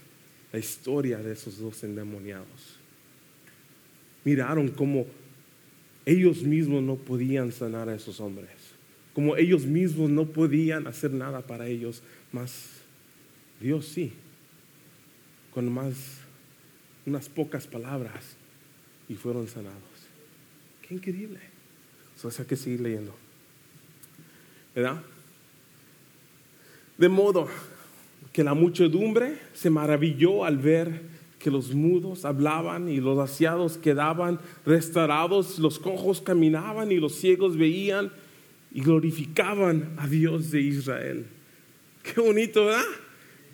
la 0.51 0.59
historia 0.59 1.19
de 1.19 1.33
esos 1.33 1.59
dos 1.59 1.83
endemoniados. 1.83 2.84
Miraron 4.25 4.67
cómo 4.67 5.05
ellos 6.05 6.43
mismos 6.43 6.83
no 6.83 6.97
podían 6.97 7.53
sanar 7.53 7.87
a 7.87 7.95
esos 7.95 8.19
hombres, 8.19 8.49
como 9.13 9.37
ellos 9.37 9.65
mismos 9.65 10.09
no 10.09 10.25
podían 10.25 10.87
hacer 10.87 11.11
nada 11.11 11.41
para 11.41 11.67
ellos, 11.67 12.03
más 12.33 12.81
Dios 13.61 13.87
sí, 13.87 14.11
con 15.53 15.71
más 15.71 16.19
unas 17.05 17.29
pocas 17.29 17.65
palabras 17.65 18.35
y 19.07 19.15
fueron 19.15 19.47
sanados. 19.47 19.79
Qué 20.81 20.95
increíble. 20.95 21.39
O 22.23 22.31
sea, 22.31 22.45
que 22.45 22.55
seguir 22.55 22.81
leyendo. 22.81 23.15
¿Verdad? 24.73 25.01
De 26.97 27.09
modo 27.09 27.47
que 28.33 28.43
la 28.43 28.53
muchedumbre 28.53 29.37
se 29.53 29.69
maravilló 29.69 30.43
al 30.43 30.57
ver 30.57 31.01
que 31.45 31.51
los 31.51 31.75
mudos 31.75 32.25
hablaban 32.25 32.89
y 32.89 32.99
los 32.99 33.19
asiados 33.19 33.77
quedaban 33.77 34.39
restaurados, 34.65 35.59
los 35.59 35.77
cojos 35.77 36.19
caminaban 36.19 36.91
y 36.91 36.95
los 36.95 37.13
ciegos 37.13 37.55
veían 37.55 38.11
y 38.73 38.81
glorificaban 38.81 39.93
a 39.97 40.07
Dios 40.07 40.49
de 40.49 40.61
Israel. 40.61 41.27
Qué 42.01 42.19
bonito, 42.19 42.65
¿verdad? 42.65 42.81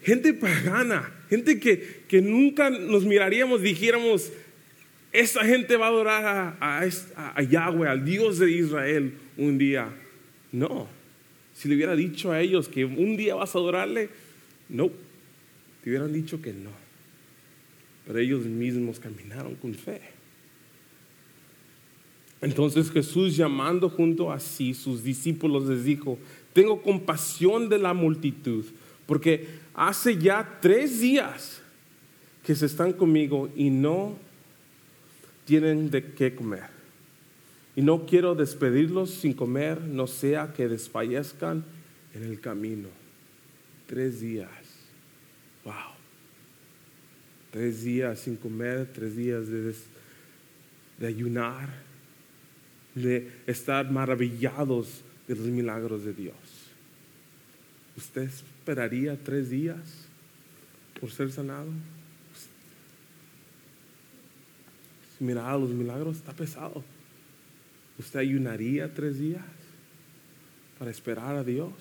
Gente 0.04 0.34
pagana, 0.34 1.12
gente 1.30 1.60
que, 1.60 2.04
que 2.08 2.22
nunca 2.22 2.70
nos 2.70 3.04
miraríamos, 3.04 3.62
dijéramos, 3.62 4.32
esa 5.12 5.44
gente 5.44 5.76
va 5.76 5.88
a 5.88 5.90
adorar 5.90 6.58
a, 6.62 6.88
a, 7.36 7.42
Yahweh, 7.42 7.90
al 7.90 8.06
Dios 8.06 8.40
de 8.40 8.52
Israel, 8.52 9.16
un 9.36 9.58
día. 9.58 9.90
No, 10.54 10.88
si 11.54 11.68
le 11.68 11.76
hubiera 11.76 11.98
dicho 11.98 12.32
a 12.32 12.40
ellos 12.40 12.70
que 12.70 12.86
un 12.86 13.18
día 13.18 13.36
vas 13.36 13.54
a 13.54 13.60
adorarle, 13.60 14.08
no, 14.70 14.90
te 15.84 15.90
hubieran 15.90 16.14
dicho 16.14 16.42
que 16.42 16.54
no. 16.54 16.72
Pero 18.06 18.20
ellos 18.20 18.46
mismos 18.46 19.00
caminaron 19.00 19.56
con 19.56 19.74
fe. 19.74 20.02
Entonces 22.42 22.90
Jesús 22.90 23.38
llamando 23.38 23.90
junto 23.90 24.32
a 24.32 24.40
sí 24.40 24.74
sus 24.74 25.04
discípulos 25.04 25.68
les 25.68 25.84
dijo, 25.84 26.18
tengo 26.54 26.82
compasión 26.82 27.70
de 27.70 27.78
la 27.78 27.94
multitud, 27.94 28.66
porque 29.06 29.48
hace 29.76 30.18
ya 30.18 30.58
tres 30.60 31.00
días 31.00 31.62
que 32.44 32.56
se 32.56 32.66
están 32.66 32.94
conmigo 32.94 33.50
y 33.56 33.70
no 33.70 34.18
tienen 35.46 35.92
de 35.92 36.14
qué 36.14 36.34
comer. 36.34 36.82
Y 37.76 37.82
no 37.82 38.06
quiero 38.06 38.36
despedirlos 38.36 39.12
sin 39.12 39.34
comer, 39.34 39.80
no 39.82 40.08
sea 40.08 40.52
que 40.54 40.68
desfallezcan 40.68 41.64
en 42.14 42.24
el 42.24 42.40
camino. 42.40 42.90
Tres 43.88 44.20
días. 44.20 44.50
Wow. 45.64 45.91
Tres 47.52 47.84
días 47.84 48.20
sin 48.20 48.38
comer, 48.38 48.90
tres 48.94 49.16
días 49.16 49.46
de, 49.48 51.06
ayunar, 51.06 51.70
de 52.96 53.30
estar 53.46 53.92
maravillados 53.92 55.02
de 55.28 55.36
los 55.36 55.46
milagros 55.48 56.06
de 56.06 56.14
Dios. 56.14 56.36
¿Usted 57.98 58.24
esperaría 58.24 59.22
tres 59.22 59.50
días 59.50 59.78
por 61.00 61.12
ser 61.12 61.30
sanado? 61.30 61.68
Si 65.18 65.24
mirara 65.26 65.58
los 65.58 65.72
milagros, 65.72 66.18
está 66.18 66.32
pesado. 66.32 66.82
¿Usted 68.00 68.20
ayunaría 68.20 68.94
tres 68.94 69.20
días 69.20 69.44
para 70.80 70.90
esperar 70.90 71.36
a 71.36 71.44
Dios? 71.44 71.74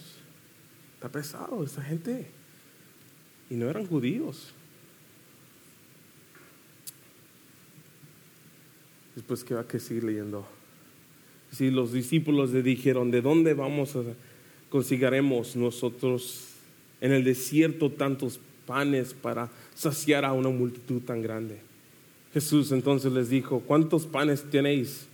Está 0.95 1.09
pesado 1.09 1.63
esa 1.63 1.81
gente. 1.81 2.27
Y 3.49 3.55
no 3.55 3.71
eran 3.71 3.87
judíos. 3.87 4.53
Después 9.21 9.45
que 9.45 9.53
va 9.53 9.67
a 9.71 9.79
seguir 9.79 10.05
leyendo. 10.05 10.47
Si 11.53 11.71
los 11.71 11.93
discípulos 11.93 12.53
le 12.53 12.63
dijeron, 12.63 13.11
¿de 13.11 13.21
dónde 13.21 13.53
vamos 13.53 13.95
a 13.95 14.01
conseguiremos 14.71 15.57
nosotros 15.57 16.55
en 17.03 17.13
el 17.13 17.23
desierto 17.23 17.91
tantos 17.91 18.41
panes 18.65 19.13
para 19.13 19.51
saciar 19.75 20.25
a 20.25 20.33
una 20.33 20.49
multitud 20.49 21.03
tan 21.03 21.21
grande? 21.21 21.59
Jesús 22.33 22.73
entonces 22.73 23.13
les 23.13 23.29
dijo, 23.29 23.61
¿cuántos 23.61 24.07
panes 24.07 24.43
tenéis? 24.51 25.07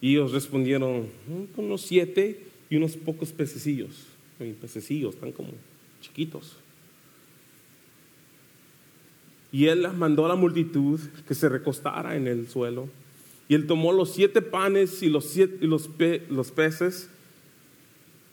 Y 0.00 0.12
ellos 0.12 0.30
respondieron, 0.30 1.08
mm, 1.26 1.58
unos 1.58 1.82
siete 1.82 2.44
y 2.70 2.76
unos 2.76 2.96
pocos 2.96 3.32
pececillos. 3.32 4.06
Pececillos, 4.38 5.16
están 5.16 5.32
como 5.32 5.48
chiquitos. 6.00 6.58
Y 9.50 9.66
él 9.66 9.88
mandó 9.94 10.26
a 10.26 10.28
la 10.28 10.36
multitud 10.36 11.00
que 11.26 11.34
se 11.34 11.48
recostara 11.48 12.14
en 12.14 12.28
el 12.28 12.48
suelo. 12.48 13.01
Y 13.52 13.54
él 13.54 13.66
tomó 13.66 13.92
los 13.92 14.14
siete 14.14 14.40
panes 14.40 15.02
y 15.02 15.10
los, 15.10 15.26
siete, 15.26 15.66
los, 15.66 15.90
los 16.30 16.50
peces. 16.52 17.10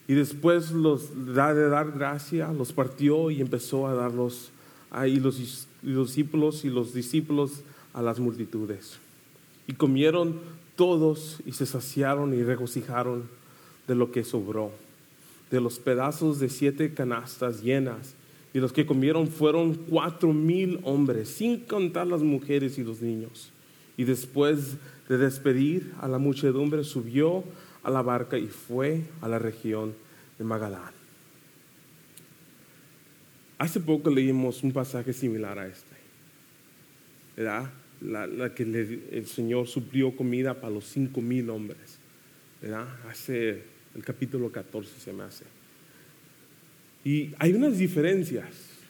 Y 0.07 0.13
después 0.13 0.71
los, 0.71 1.09
de 1.35 1.67
dar 1.67 1.91
gracia, 1.91 2.53
los 2.53 2.71
partió 2.71 3.29
y 3.29 3.41
empezó 3.41 3.85
a 3.89 3.93
darlos 3.93 4.49
ahí 4.89 5.19
los, 5.19 5.67
los 5.83 6.07
discípulos 6.07 6.63
y 6.63 6.69
los 6.69 6.93
discípulos 6.93 7.63
a 7.93 8.01
las 8.01 8.21
multitudes. 8.21 8.97
Y 9.67 9.73
comieron 9.73 10.39
todos 10.77 11.41
y 11.45 11.51
se 11.51 11.65
saciaron 11.65 12.33
y 12.33 12.41
regocijaron 12.41 13.23
de 13.89 13.95
lo 13.95 14.13
que 14.13 14.23
sobró, 14.23 14.71
de 15.51 15.59
los 15.59 15.79
pedazos 15.79 16.39
de 16.39 16.47
siete 16.47 16.93
canastas 16.93 17.61
llenas. 17.61 18.15
Y 18.53 18.59
los 18.59 18.71
que 18.71 18.85
comieron 18.85 19.27
fueron 19.27 19.73
cuatro 19.73 20.31
mil 20.31 20.79
hombres, 20.85 21.27
sin 21.27 21.59
contar 21.59 22.07
las 22.07 22.21
mujeres 22.21 22.77
y 22.77 22.85
los 22.85 23.01
niños. 23.01 23.51
Y 23.97 24.05
después 24.05 24.77
de 25.10 25.18
despedir 25.18 25.92
a 26.00 26.08
la 26.08 26.20
muchedumbre, 26.20 26.86
subió 26.86 27.44
a 27.84 27.89
la 27.89 28.01
barca 28.01 28.38
y 28.38 28.48
fue 28.48 29.01
a 29.20 29.28
la 29.28 29.39
región 29.39 29.94
de 30.38 30.46
Magadán. 30.46 30.94
Hace 33.58 33.82
poco 33.82 34.10
leímos 34.10 34.63
un 34.63 34.72
pasaje 34.72 35.12
similar 35.12 35.60
a 35.60 35.68
este. 35.68 35.98
¿Verdad? 37.36 37.70
la, 38.01 38.54
que 38.54 38.63
el 38.63 39.25
Señor 39.28 39.68
suplió 39.68 40.16
comida 40.16 40.54
para 40.54 40.74
los 40.74 40.86
cinco 40.86 41.22
mil 41.22 41.50
hombres. 41.50 42.00
¿verdad? 42.62 42.88
Hace 43.10 43.63
el 43.96 44.04
capítulo 44.04 44.51
14 44.51 45.00
se 45.00 45.13
me 45.13 45.24
hace. 45.24 45.46
Y 47.04 47.32
hay 47.38 47.54
unas 47.54 47.78
diferencias. 47.78 48.48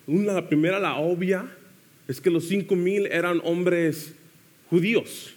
Una, 0.07 0.33
la 0.33 0.47
primera, 0.47 0.79
la 0.79 0.95
obvia, 0.95 1.49
es 2.07 2.19
que 2.19 2.29
los 2.29 2.47
cinco 2.47 2.75
mil 2.75 3.05
eran 3.07 3.41
hombres 3.43 4.13
judíos. 4.69 5.35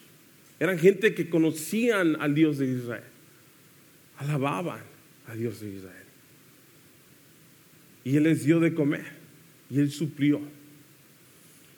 Eran 0.62 0.78
gente 0.78 1.12
que 1.12 1.28
conocían 1.28 2.16
al 2.20 2.36
Dios 2.36 2.58
de 2.58 2.68
Israel. 2.68 3.02
Alababan 4.16 4.78
al 5.26 5.36
Dios 5.36 5.58
de 5.58 5.70
Israel. 5.70 6.06
Y 8.04 8.16
Él 8.16 8.22
les 8.22 8.44
dio 8.44 8.60
de 8.60 8.72
comer. 8.72 9.06
Y 9.68 9.80
Él 9.80 9.90
suplió. 9.90 10.40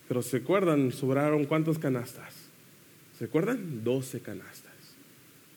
Pero 0.07 0.21
¿se 0.21 0.37
acuerdan? 0.37 0.93
Sobraron 0.93 1.47
cuántas 1.47 1.79
canastas? 1.79 2.35
¿Se 3.19 3.25
acuerdan? 3.25 3.83
Doce 3.83 4.21
canastas. 4.21 4.75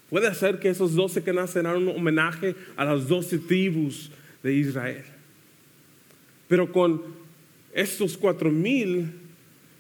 Puede 0.10 0.34
ser 0.34 0.60
que 0.60 0.70
esos 0.70 0.96
doce 0.96 1.22
nacen 1.34 1.66
eran 1.66 1.86
un 1.86 1.98
homenaje 1.98 2.56
a 2.78 2.86
las 2.86 3.10
doce 3.10 3.40
tribus 3.40 4.10
de 4.42 4.54
Israel. 4.54 5.04
Pero 6.48 6.72
con 6.72 7.02
estos 7.74 8.16
cuatro 8.16 8.50
mil, 8.50 9.12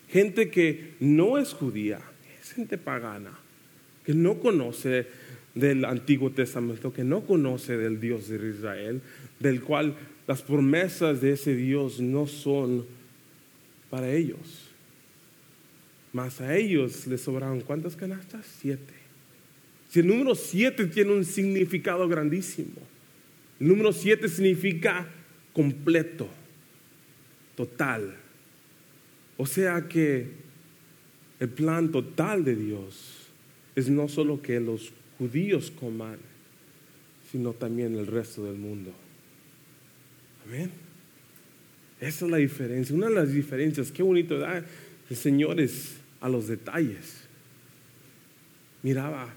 gente 0.10 0.52
que 0.52 0.96
no 1.00 1.38
es 1.38 1.54
judía, 1.54 2.02
gente 2.54 2.78
pagana, 2.78 3.32
que 4.06 4.14
no 4.14 4.40
conoce 4.40 5.08
del 5.56 5.86
Antiguo 5.86 6.32
Testamento, 6.32 6.94
que 6.94 7.04
no 7.04 7.22
conoce 7.22 7.78
del 7.78 8.00
Dios 8.00 8.30
de 8.30 8.50
Israel, 8.50 9.02
del 9.40 9.62
cual 9.62 9.96
las 10.28 10.42
promesas 10.42 11.22
de 11.22 11.32
ese 11.32 11.56
Dios 11.56 12.00
no 12.00 12.28
son 12.28 12.86
para 13.90 14.12
ellos. 14.12 14.68
Más 16.14 16.42
a 16.42 16.56
ellos 16.56 17.08
les 17.08 17.22
sobraron 17.22 17.62
cuántas 17.62 17.96
canastas? 17.96 18.46
Siete. 18.60 18.94
Si 19.90 20.00
el 20.00 20.08
número 20.08 20.36
siete 20.36 20.86
tiene 20.86 21.14
un 21.14 21.26
significado 21.26 22.08
grandísimo. 22.08 22.82
El 23.60 23.70
número 23.70 23.94
siete 23.94 24.28
significa 24.28 25.08
completo, 25.54 26.28
total. 27.56 28.16
O 29.38 29.46
sea 29.46 29.88
que 29.88 30.47
el 31.40 31.50
plan 31.50 31.92
total 31.92 32.44
de 32.44 32.56
Dios 32.56 33.28
es 33.76 33.90
no 33.90 34.08
solo 34.08 34.42
que 34.42 34.60
los 34.60 34.92
judíos 35.18 35.72
coman, 35.72 36.18
sino 37.32 37.54
también 37.54 37.96
el 37.96 38.08
resto 38.08 38.44
del 38.46 38.56
mundo. 38.56 38.92
Amén. 40.46 40.72
Esa 42.00 42.26
es 42.26 42.32
la 42.32 42.38
diferencia. 42.38 42.96
Una 42.96 43.08
de 43.08 43.16
las 43.16 43.32
diferencias, 43.32 43.92
qué 43.92 44.04
bonito 44.04 44.38
da 44.40 44.64
el 45.10 45.16
Señor 45.16 45.58
a 46.22 46.30
los 46.30 46.48
detalles. 46.48 47.24
Miraba 48.84 49.34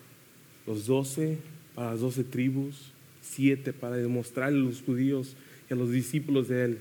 los 0.67 0.87
doce 0.87 1.39
para 1.75 1.93
las 1.93 2.01
doce 2.01 2.25
tribus, 2.25 2.93
siete 3.23 3.73
para 3.73 3.97
demostrarle 3.97 4.59
a 4.59 4.63
los 4.63 4.83
judíos 4.83 5.37
y 5.69 5.75
a 5.75 5.77
los 5.77 5.91
discípulos 5.91 6.49
de 6.49 6.65
Él, 6.65 6.79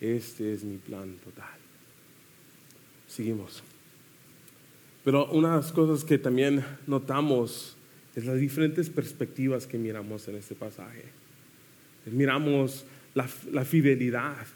este 0.00 0.52
es 0.52 0.64
mi 0.64 0.76
plan 0.76 1.16
total. 1.24 1.58
Seguimos. 3.08 3.62
Pero 5.04 5.26
una 5.30 5.50
de 5.50 5.56
las 5.56 5.70
cosas 5.70 6.02
que 6.02 6.18
también 6.18 6.64
notamos 6.86 7.76
es 8.16 8.24
las 8.24 8.38
diferentes 8.38 8.88
perspectivas 8.88 9.66
que 9.66 9.76
miramos 9.76 10.26
en 10.28 10.36
este 10.36 10.54
pasaje. 10.54 11.04
Miramos 12.06 12.86
la, 13.14 13.26
fidelidad 13.64 14.46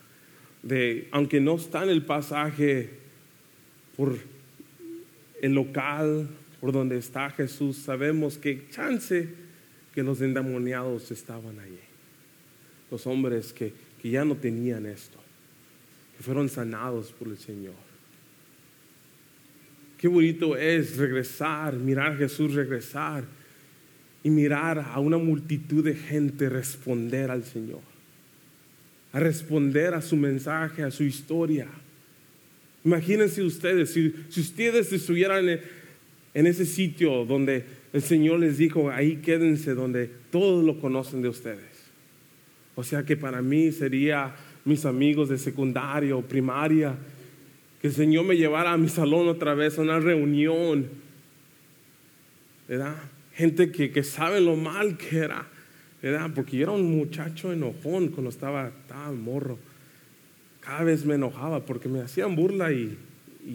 de, 0.63 1.09
aunque 1.13 1.41
no 1.41 1.57
está 1.57 1.85
en 1.85 1.91
el 1.91 2.05
pasaje 2.05 2.91
por 3.97 4.17
el 5.41 5.53
local 5.53 6.29
por 6.61 6.73
donde 6.73 6.99
está 6.99 7.31
Jesús, 7.31 7.77
sabemos 7.77 8.37
que 8.37 8.69
chance 8.71 9.29
que 9.95 10.03
los 10.03 10.21
endemoniados 10.21 11.11
estaban 11.11 11.61
allí. 11.61 11.79
Los 12.91 13.07
hombres 13.07 13.53
que, 13.53 13.73
que 14.03 14.11
ya 14.11 14.25
no 14.25 14.35
tenían 14.35 14.87
esto, 14.87 15.19
que 16.17 16.23
fueron 16.23 16.49
sanados 16.49 17.13
por 17.13 17.29
el 17.29 17.39
Señor. 17.39 17.88
Qué 19.99 20.07
bonito 20.07 20.57
es 20.57 20.97
regresar, 20.97 21.75
mirar 21.75 22.13
a 22.13 22.17
Jesús 22.17 22.55
regresar 22.55 23.25
y 24.23 24.31
mirar 24.31 24.79
a 24.79 25.01
una 25.01 25.19
multitud 25.19 25.85
de 25.85 25.95
gente 25.95 26.49
responder 26.49 27.33
al 27.33 27.43
Señor, 27.43 27.81
a 29.13 29.19
responder 29.19 29.95
a 29.95 30.01
su 30.01 30.17
mensaje, 30.17 30.85
a 30.85 30.93
su 30.93 31.03
historia. 31.03 31.67
Imagínense 32.85 33.43
ustedes, 33.43 33.93
si, 33.93 34.15
ustedes 34.41 34.93
estuvieran 34.93 35.49
en, 35.49 35.61
en 36.33 36.47
ese 36.47 36.65
sitio 36.65 37.25
donde 37.25 37.65
el 37.93 38.03
Señor 38.03 38.39
les 38.39 38.57
dijo, 38.57 38.91
ahí 38.91 39.17
quédense, 39.17 39.75
donde 39.75 40.09
todos 40.31 40.65
lo 40.65 40.81
conocen 40.81 41.23
de 41.23 41.29
ustedes. 41.29 41.65
O 42.77 42.85
sea 42.85 43.03
que 43.03 43.17
para 43.17 43.43
mí 43.43 43.73
sería 43.73 44.37
mis 44.65 44.85
amigos 44.85 45.29
de 45.29 45.39
secundaria 45.39 46.15
o 46.15 46.23
primaria, 46.23 46.97
que 47.81 47.89
el 47.89 47.95
Señor 47.95 48.25
me 48.25 48.37
llevara 48.37 48.73
a 48.73 48.77
mi 48.77 48.89
salón 48.89 49.29
otra 49.29 49.55
vez 49.55 49.79
a 49.79 49.83
una 49.83 50.01
reunión, 50.01 50.89
¿verdad? 52.67 52.97
Gente 53.35 53.71
que, 53.71 53.93
que 53.93 54.03
sabe 54.03 54.41
lo 54.41 54.57
mal 54.57 54.97
que 54.97 55.19
era, 55.19 55.47
¿verdad? 56.03 56.31
Porque 56.35 56.57
yo 56.57 56.65
era 56.65 56.73
un 56.73 56.97
muchacho 56.97 57.53
enojón 57.53 58.09
cuando 58.09 58.31
estaba, 58.31 58.69
estaba 58.69 59.13
morro. 59.13 59.59
Cada 60.61 60.83
vez 60.83 61.05
me 61.05 61.15
enojaba 61.15 61.65
porque 61.65 61.89
me 61.89 62.01
hacían 62.01 62.35
burla 62.35 62.73
y, 62.73 62.99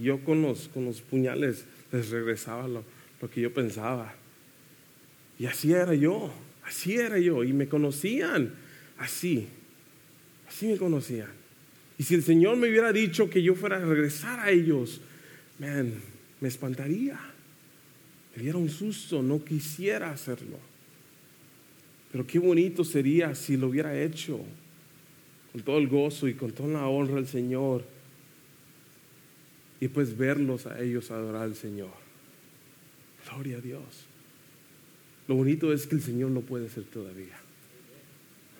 yo 0.01 0.23
con 0.23 0.41
los, 0.41 0.69
con 0.69 0.85
los 0.85 1.01
puñales 1.01 1.65
les 1.91 2.09
regresaba 2.09 2.67
lo, 2.67 2.83
lo 3.21 3.29
que 3.29 3.41
yo 3.41 3.53
pensaba. 3.53 4.15
Y 5.37 5.45
así 5.45 5.73
era 5.73 5.93
yo, 5.93 6.31
así 6.63 6.95
era 6.95 7.19
yo. 7.19 7.43
Y 7.43 7.53
me 7.53 7.67
conocían 7.67 8.53
así, 8.97 9.47
así 10.47 10.67
me 10.67 10.77
conocían. 10.77 11.42
Y 12.03 12.05
si 12.05 12.15
el 12.15 12.23
Señor 12.23 12.57
me 12.57 12.67
hubiera 12.67 12.91
dicho 12.91 13.29
que 13.29 13.41
yo 13.41 13.55
fuera 13.55 13.77
a 13.77 13.79
regresar 13.79 14.37
a 14.41 14.51
ellos, 14.51 14.99
me 15.57 16.49
espantaría. 16.49 17.17
Me 18.35 18.43
diera 18.43 18.57
un 18.57 18.67
susto, 18.69 19.23
no 19.23 19.41
quisiera 19.45 20.11
hacerlo. 20.11 20.59
Pero 22.11 22.27
qué 22.27 22.39
bonito 22.39 22.83
sería 22.83 23.33
si 23.35 23.55
lo 23.55 23.67
hubiera 23.67 23.97
hecho 23.97 24.41
con 25.53 25.61
todo 25.61 25.77
el 25.77 25.87
gozo 25.87 26.27
y 26.27 26.33
con 26.33 26.51
toda 26.51 26.73
la 26.73 26.87
honra 26.89 27.19
al 27.19 27.27
Señor. 27.29 27.85
Y 29.79 29.87
pues 29.87 30.17
verlos 30.17 30.65
a 30.65 30.81
ellos 30.81 31.09
adorar 31.09 31.43
al 31.43 31.55
Señor. 31.55 31.93
Gloria 33.29 33.59
a 33.59 33.61
Dios. 33.61 33.81
Lo 35.29 35.35
bonito 35.35 35.71
es 35.71 35.87
que 35.87 35.95
el 35.95 36.01
Señor 36.01 36.31
lo 36.31 36.41
puede 36.41 36.67
hacer 36.67 36.83
todavía. 36.83 37.39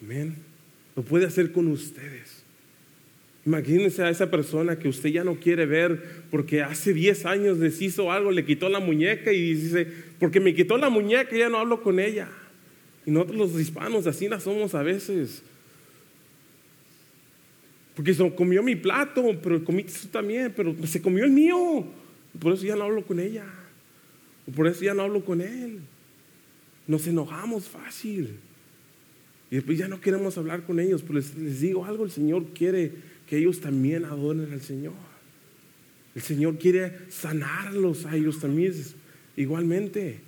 Amén. 0.02 0.38
Lo 0.96 1.04
puede 1.04 1.26
hacer 1.26 1.52
con 1.52 1.68
ustedes. 1.68 2.43
Imagínense 3.46 4.02
a 4.02 4.10
esa 4.10 4.32
persona 4.32 4.80
que 4.80 4.88
usted 4.88 5.10
ya 5.10 5.24
no 5.24 5.36
quiere 5.36 5.66
ver 5.66 6.24
porque 6.32 6.62
hace 6.62 6.94
10 6.94 7.26
años 7.26 7.58
les 7.58 7.82
hizo 7.82 8.12
algo, 8.12 8.32
le 8.32 8.46
quitó 8.46 8.70
la 8.70 8.80
muñeca 8.80 9.34
y 9.34 9.54
dice, 9.54 9.86
porque 10.18 10.40
me 10.40 10.56
quitó 10.56 10.78
la 10.78 10.90
muñeca 10.90 11.36
ya 11.36 11.50
no 11.50 11.58
hablo 11.58 11.84
con 11.84 12.00
ella. 12.00 12.30
Y 13.06 13.12
nosotros 13.12 13.38
los 13.38 13.60
hispanos 13.60 14.08
así 14.08 14.30
la 14.30 14.40
somos 14.40 14.74
a 14.76 14.82
veces. 14.82 15.44
Porque 17.96 18.14
se 18.14 18.34
comió 18.34 18.64
mi 18.64 18.78
plato, 18.78 19.24
pero 19.42 19.64
comiste 19.64 19.92
tú 20.04 20.08
también, 20.08 20.54
pero 20.56 20.74
se 20.88 21.02
comió 21.02 21.26
el 21.26 21.32
mío. 21.32 21.86
Por 22.40 22.54
eso 22.54 22.64
ya 22.66 22.78
no 22.78 22.86
hablo 22.86 23.04
con 23.04 23.20
ella. 23.20 23.46
Por 24.56 24.68
eso 24.68 24.84
ya 24.84 24.94
no 24.94 25.04
hablo 25.04 25.24
con 25.24 25.42
él. 25.42 25.80
Nos 26.88 27.06
enojamos 27.08 27.68
fácil. 27.68 28.38
Y 29.52 29.56
después 29.56 29.78
ya 29.78 29.88
no 29.88 30.02
queremos 30.02 30.38
hablar 30.38 30.64
con 30.64 30.80
ellos. 30.80 31.04
Pero 31.04 31.16
les 31.16 31.60
digo 31.62 31.86
algo, 31.86 32.06
el 32.06 32.12
Señor 32.12 32.46
quiere 32.54 32.94
que 33.34 33.40
ellos 33.40 33.62
también 33.62 34.06
adoren 34.06 34.54
al 34.54 34.62
Señor. 34.62 34.94
El 36.14 36.22
Señor 36.22 36.60
quiere 36.60 37.00
sanarlos 37.10 38.06
a 38.06 38.16
ellos 38.16 38.40
también 38.40 38.76
igualmente. 39.36 40.20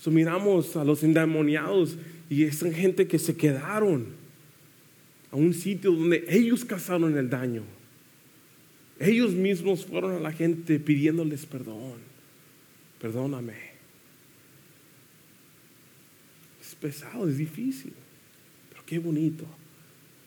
So, 0.00 0.10
miramos 0.10 0.74
a 0.74 0.82
los 0.82 1.04
endemoniados 1.04 1.96
y 2.28 2.42
es 2.42 2.58
gente 2.74 3.06
que 3.06 3.20
se 3.20 3.36
quedaron 3.36 4.06
a 5.30 5.36
un 5.36 5.54
sitio 5.54 5.92
donde 5.92 6.24
ellos 6.28 6.64
causaron 6.64 7.16
el 7.16 7.30
daño. 7.30 7.62
Ellos 8.98 9.32
mismos 9.32 9.86
fueron 9.86 10.16
a 10.16 10.18
la 10.18 10.32
gente 10.32 10.80
pidiéndoles 10.80 11.46
perdón. 11.46 11.98
Perdóname. 13.00 13.54
Es 16.60 16.74
pesado, 16.74 17.28
es 17.28 17.38
difícil, 17.38 17.92
pero 18.70 18.82
qué 18.84 18.98
bonito 18.98 19.46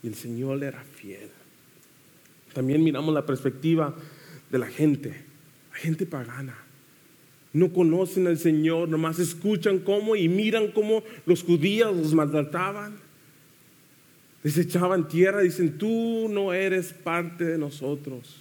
el 0.07 0.15
Señor 0.15 0.63
era 0.63 0.83
fiel. 0.83 1.29
También 2.53 2.83
miramos 2.83 3.13
la 3.13 3.25
perspectiva 3.25 3.95
de 4.49 4.57
la 4.57 4.67
gente, 4.67 5.09
la 5.71 5.77
gente 5.77 6.05
pagana. 6.05 6.57
No 7.53 7.71
conocen 7.71 8.27
al 8.27 8.37
Señor, 8.37 8.89
nomás 8.89 9.19
escuchan 9.19 9.79
cómo 9.79 10.15
y 10.15 10.27
miran 10.27 10.71
cómo 10.71 11.03
los 11.25 11.43
judíos 11.43 11.95
los 11.95 12.13
maltrataban. 12.13 12.95
Les 14.43 14.57
echaban 14.57 15.07
tierra, 15.07 15.41
dicen, 15.41 15.77
tú 15.77 16.27
no 16.29 16.53
eres 16.53 16.93
parte 16.93 17.45
de 17.45 17.57
nosotros. 17.57 18.37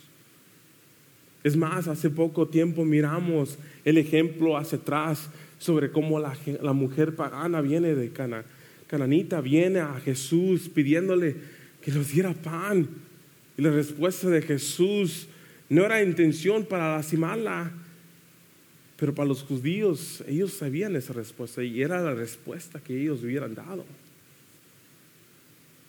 Es 1.43 1.57
más, 1.57 1.89
hace 1.89 2.11
poco 2.11 2.49
tiempo 2.49 2.85
miramos 2.85 3.59
el 3.85 3.99
ejemplo 3.99 4.57
hacia 4.57 4.79
atrás 4.79 5.31
sobre 5.59 5.91
cómo 5.91 6.19
la, 6.19 6.37
la 6.63 6.73
mujer 6.73 7.15
pagana 7.15 7.61
viene 7.61 7.95
de 7.95 8.11
Cana, 8.11 8.45
cananita 8.87 9.41
viene 9.41 9.81
a 9.81 9.95
Jesús 10.01 10.69
pidiéndole 10.69 11.56
que 11.87 11.93
nos 11.93 12.09
diera 12.09 12.35
pan. 12.35 12.89
Y 13.57 13.63
la 13.63 13.71
respuesta 13.71 14.29
de 14.29 14.43
Jesús 14.43 15.29
no 15.69 15.85
era 15.85 16.03
intención 16.03 16.65
para 16.65 16.97
lastimarla, 16.97 17.71
pero 18.97 19.15
para 19.15 19.29
los 19.29 19.45
judíos 19.45 20.25
ellos 20.27 20.53
sabían 20.53 20.97
esa 20.97 21.13
respuesta 21.13 21.63
y 21.63 21.81
era 21.81 22.03
la 22.03 22.13
respuesta 22.13 22.81
que 22.81 23.01
ellos 23.01 23.23
hubieran 23.23 23.55
dado. 23.55 23.85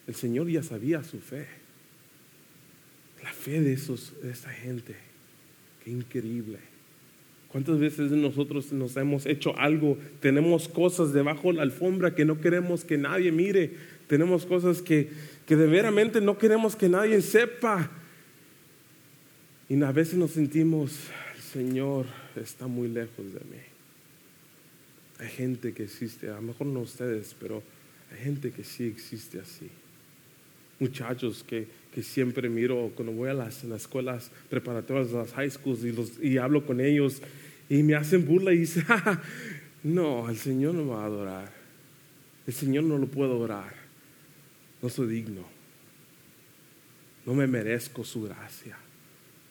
El 0.06 0.14
Señor 0.14 0.48
ya 0.50 0.62
sabía 0.62 1.04
su 1.04 1.20
fe, 1.20 1.48
la 3.24 3.34
fe 3.34 3.60
de, 3.60 3.74
esos, 3.74 4.14
de 4.22 4.30
esa 4.30 4.52
gente. 4.52 4.96
Qué 5.84 5.90
increíble. 5.90 6.60
¿Cuántas 7.48 7.80
veces 7.80 8.12
nosotros 8.12 8.72
nos 8.72 8.96
hemos 8.98 9.26
hecho 9.26 9.58
algo? 9.58 9.98
Tenemos 10.20 10.68
cosas 10.68 11.12
debajo 11.12 11.48
de 11.48 11.56
la 11.56 11.64
alfombra 11.64 12.14
que 12.14 12.24
no 12.24 12.40
queremos 12.40 12.86
que 12.86 13.00
nadie 13.00 13.32
mire. 13.32 13.72
Tenemos 14.08 14.46
cosas 14.46 14.82
que, 14.82 15.10
que 15.48 15.56
de 15.56 15.66
veramente 15.66 16.20
no 16.20 16.38
queremos 16.38 16.76
que 16.76 16.90
nadie 16.90 17.22
sepa. 17.22 17.90
Y 19.70 19.82
a 19.82 19.92
veces 19.92 20.16
nos 20.16 20.32
sentimos, 20.32 20.92
el 21.36 21.42
Señor 21.42 22.06
está 22.36 22.68
muy 22.68 22.90
lejos 22.90 23.34
de 23.34 23.40
mí. 23.40 23.64
Hay 25.20 25.30
gente 25.30 25.74
que 25.74 25.84
existe, 25.84 26.30
a 26.30 26.36
lo 26.36 26.42
mejor 26.42 26.68
no 26.68 26.82
ustedes, 26.82 27.36
pero 27.40 27.64
hay 28.12 28.24
gente 28.24 28.52
que 28.52 28.64
sí 28.64 28.86
existe 28.86 29.40
así. 29.40 29.70
Muchachos 30.80 31.44
que, 31.48 31.66
que 31.94 32.04
siempre 32.04 32.50
miro 32.50 32.92
cuando 32.94 33.14
voy 33.14 33.30
a 33.30 33.34
las, 33.34 33.64
las 33.64 33.82
escuelas 33.82 34.30
preparatorias, 34.50 35.12
las 35.12 35.34
high 35.34 35.50
schools, 35.50 35.84
y, 35.86 35.94
los, 35.94 36.22
y 36.22 36.38
hablo 36.38 36.66
con 36.66 36.82
ellos 36.82 37.22
y 37.70 37.84
me 37.84 37.96
hacen 37.96 38.26
burla 38.26 38.54
y 38.54 38.60
dicen, 38.60 38.86
no, 39.84 40.30
el 40.30 40.38
Señor 40.38 40.76
no 40.76 40.88
va 40.88 41.04
a 41.04 41.06
adorar. 41.06 41.52
El 42.46 42.54
Señor 42.54 42.84
no 42.84 42.98
lo 42.98 43.08
puedo 43.08 43.34
adorar. 43.34 43.87
No 44.82 44.90
soy 44.90 45.08
digno. 45.08 45.44
No 47.26 47.34
me 47.34 47.48
merezco 47.48 48.04
su 48.04 48.24
gracia. 48.24 48.78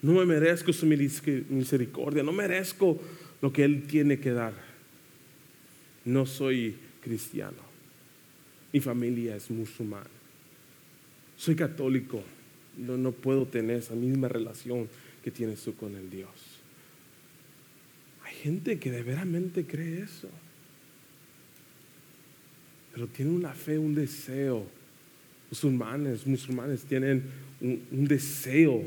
No 0.02 0.12
me 0.12 0.24
merezco 0.24 0.72
su 0.72 0.86
misericordia. 0.86 2.22
No 2.22 2.32
merezco 2.32 3.00
lo 3.40 3.52
que 3.52 3.64
Él 3.64 3.86
tiene 3.86 4.18
que 4.18 4.30
dar. 4.30 4.54
No 6.04 6.26
soy 6.26 6.76
cristiano. 7.02 7.66
Mi 8.72 8.80
familia 8.80 9.36
es 9.36 9.50
musulmán. 9.50 10.06
Soy 11.36 11.54
católico. 11.54 12.22
No, 12.76 12.96
no 12.96 13.12
puedo 13.12 13.46
tener 13.46 13.78
esa 13.78 13.94
misma 13.94 14.28
relación 14.28 14.88
que 15.24 15.30
tienes 15.30 15.62
tú 15.62 15.74
con 15.74 15.96
el 15.96 16.08
Dios. 16.08 16.30
Hay 18.24 18.34
gente 18.34 18.78
que 18.78 18.90
de 18.90 19.02
veramente 19.02 19.66
cree 19.66 20.02
eso. 20.02 20.28
Pero 22.92 23.06
tiene 23.08 23.32
una 23.32 23.52
fe, 23.52 23.78
un 23.78 23.94
deseo. 23.94 24.66
Musulmanes, 25.56 26.26
musulmanes 26.26 26.84
tienen 26.84 27.24
un, 27.62 28.06
deseo 28.06 28.84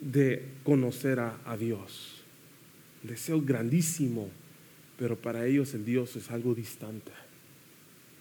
de 0.00 0.44
conocer 0.62 1.18
a, 1.18 1.40
a 1.44 1.56
Dios. 1.56 2.22
Un 3.02 3.10
deseo 3.10 3.42
grandísimo. 3.42 4.30
Pero 4.96 5.16
para 5.16 5.44
ellos 5.44 5.74
el 5.74 5.84
Dios 5.84 6.14
es 6.14 6.30
algo 6.30 6.54
distante. 6.54 7.10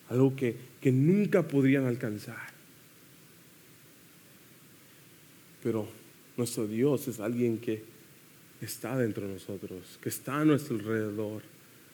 Algo 0.09 0.35
que, 0.35 0.55
que 0.81 0.91
nunca 0.91 1.47
podrían 1.47 1.85
alcanzar. 1.85 2.49
Pero 5.61 5.87
nuestro 6.37 6.67
Dios 6.67 7.07
es 7.07 7.19
alguien 7.19 7.59
que 7.59 7.83
está 8.59 8.97
dentro 8.97 9.27
de 9.27 9.33
nosotros, 9.33 9.99
que 10.01 10.09
está 10.09 10.39
a 10.39 10.45
nuestro 10.45 10.77
alrededor, 10.77 11.43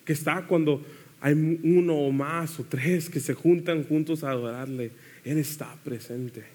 que 0.06 0.14
está 0.14 0.48
cuando 0.48 0.86
hay 1.20 1.34
uno 1.34 1.96
o 1.96 2.12
más 2.12 2.58
o 2.60 2.64
tres 2.64 3.10
que 3.10 3.20
se 3.20 3.34
juntan 3.34 3.84
juntos 3.84 4.24
a 4.24 4.32
adorarle. 4.32 4.92
Él 5.28 5.40
está 5.40 5.76
presente. 5.84 6.46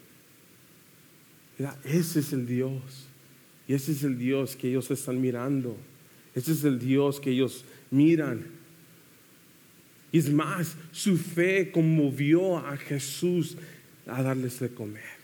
Ese 1.85 2.21
es 2.21 2.33
el 2.33 2.47
Dios. 2.47 3.07
Y 3.69 3.75
ese 3.75 3.93
es 3.93 4.03
el 4.03 4.19
Dios 4.19 4.57
que 4.57 4.69
ellos 4.69 4.91
están 4.91 5.21
mirando. 5.21 5.77
Ese 6.35 6.53
es 6.53 6.65
el 6.65 6.79
Dios 6.79 7.21
que 7.21 7.31
ellos 7.31 7.67
miran. 7.91 8.47
Y 10.11 10.19
es 10.19 10.33
más, 10.33 10.75
su 10.91 11.19
fe 11.19 11.71
conmovió 11.71 12.57
a 12.57 12.79
Jesús 12.79 13.59
a 14.07 14.23
darles 14.23 14.59
de 14.61 14.71
comer. 14.71 15.21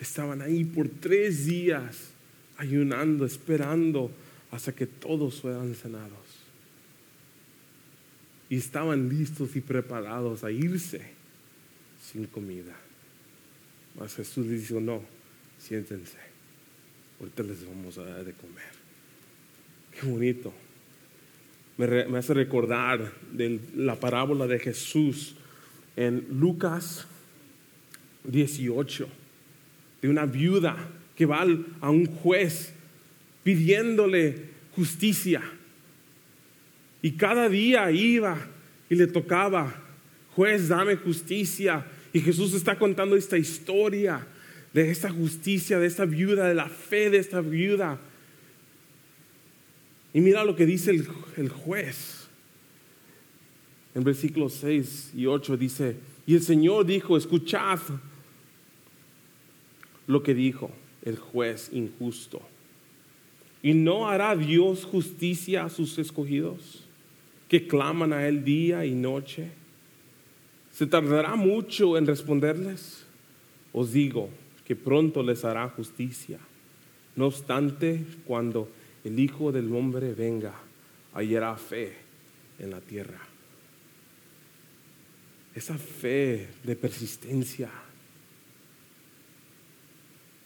Estaban 0.00 0.40
ahí 0.40 0.64
por 0.64 0.88
tres 0.88 1.44
días 1.44 2.12
ayunando, 2.56 3.26
esperando 3.26 4.10
hasta 4.50 4.72
que 4.74 4.86
todos 4.86 5.42
fueran 5.42 5.74
sanados. 5.74 6.10
Y 8.48 8.56
estaban 8.56 9.10
listos 9.10 9.54
y 9.54 9.60
preparados 9.60 10.44
a 10.44 10.50
irse 10.50 11.21
sin 12.02 12.26
comida. 12.26 12.74
Mas 13.98 14.14
Jesús 14.14 14.46
les 14.46 14.68
dijo, 14.68 14.80
no, 14.80 15.02
siéntense, 15.58 16.18
ahorita 17.20 17.42
les 17.44 17.66
vamos 17.66 17.96
a 17.98 18.04
dar 18.04 18.24
de 18.24 18.32
comer. 18.32 18.72
Qué 19.92 20.06
bonito. 20.06 20.52
Me, 21.78 22.06
me 22.06 22.18
hace 22.18 22.34
recordar 22.34 23.12
de 23.32 23.60
la 23.76 23.98
parábola 23.98 24.46
de 24.46 24.58
Jesús 24.58 25.36
en 25.96 26.26
Lucas 26.30 27.06
18 28.24 29.08
de 30.00 30.08
una 30.08 30.26
viuda 30.26 30.76
que 31.16 31.26
va 31.26 31.46
a 31.80 31.90
un 31.90 32.06
juez 32.06 32.72
pidiéndole 33.44 34.50
justicia. 34.74 35.42
Y 37.00 37.12
cada 37.12 37.48
día 37.48 37.90
iba 37.90 38.38
y 38.88 38.94
le 38.94 39.06
tocaba, 39.06 39.81
juez, 40.34 40.68
dame 40.68 40.96
justicia. 40.96 41.86
Y 42.12 42.20
Jesús 42.20 42.54
está 42.54 42.78
contando 42.78 43.16
esta 43.16 43.38
historia 43.38 44.26
de 44.72 44.90
esta 44.90 45.10
justicia, 45.10 45.78
de 45.78 45.86
esta 45.86 46.04
viuda, 46.04 46.48
de 46.48 46.54
la 46.54 46.68
fe 46.68 47.10
de 47.10 47.18
esta 47.18 47.40
viuda. 47.40 47.98
Y 50.14 50.20
mira 50.20 50.44
lo 50.44 50.56
que 50.56 50.66
dice 50.66 50.90
el, 50.90 51.06
el 51.36 51.48
juez. 51.48 52.28
En 53.94 54.04
versículos 54.04 54.54
6 54.54 55.12
y 55.14 55.26
8 55.26 55.56
dice, 55.56 55.96
y 56.26 56.34
el 56.34 56.42
Señor 56.42 56.86
dijo, 56.86 57.16
escuchad 57.16 57.78
lo 60.06 60.22
que 60.22 60.34
dijo 60.34 60.70
el 61.04 61.18
juez 61.18 61.70
injusto. 61.72 62.40
¿Y 63.62 63.74
no 63.74 64.08
hará 64.08 64.34
Dios 64.34 64.84
justicia 64.84 65.64
a 65.64 65.70
sus 65.70 65.98
escogidos 65.98 66.84
que 67.48 67.66
claman 67.66 68.12
a 68.12 68.26
Él 68.26 68.44
día 68.44 68.84
y 68.84 68.92
noche? 68.92 69.50
¿Se 70.72 70.86
tardará 70.86 71.36
mucho 71.36 71.98
en 71.98 72.06
responderles? 72.06 73.04
Os 73.72 73.92
digo 73.92 74.30
que 74.64 74.74
pronto 74.74 75.22
les 75.22 75.44
hará 75.44 75.68
justicia. 75.68 76.38
No 77.14 77.26
obstante, 77.26 78.04
cuando 78.26 78.70
el 79.04 79.18
Hijo 79.20 79.52
del 79.52 79.72
Hombre 79.74 80.14
venga, 80.14 80.54
hallará 81.12 81.56
fe 81.56 81.92
en 82.58 82.70
la 82.70 82.80
tierra. 82.80 83.20
Esa 85.54 85.76
fe 85.76 86.48
de 86.64 86.76
persistencia, 86.76 87.70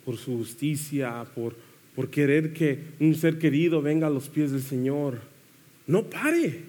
por 0.05 0.17
su 0.17 0.39
justicia, 0.39 1.25
por, 1.35 1.55
por 1.95 2.11
querer 2.11 2.53
que 2.53 2.81
un 2.99 3.15
ser 3.15 3.39
querido 3.39 3.81
venga 3.81 4.09
a 4.09 4.11
los 4.11 4.29
pies 4.29 4.51
del 4.51 4.62
Señor. 4.62 5.21
No 5.87 6.03
pare. 6.05 6.65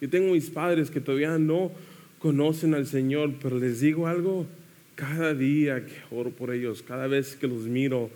Yo 0.00 0.08
tengo 0.08 0.32
mis 0.32 0.48
padres 0.48 0.90
que 0.90 1.00
todavía 1.00 1.36
no 1.36 1.72
conocen 2.20 2.74
al 2.74 2.86
Señor, 2.86 3.34
pero 3.40 3.58
les 3.58 3.80
digo 3.80 4.06
algo, 4.06 4.46
cada 4.94 5.34
día 5.34 5.84
que 5.84 5.94
oro 6.10 6.30
por 6.30 6.52
ellos, 6.52 6.82
cada 6.82 7.06
vez 7.06 7.34
que 7.34 7.46
los 7.46 7.62
miro, 7.62 8.10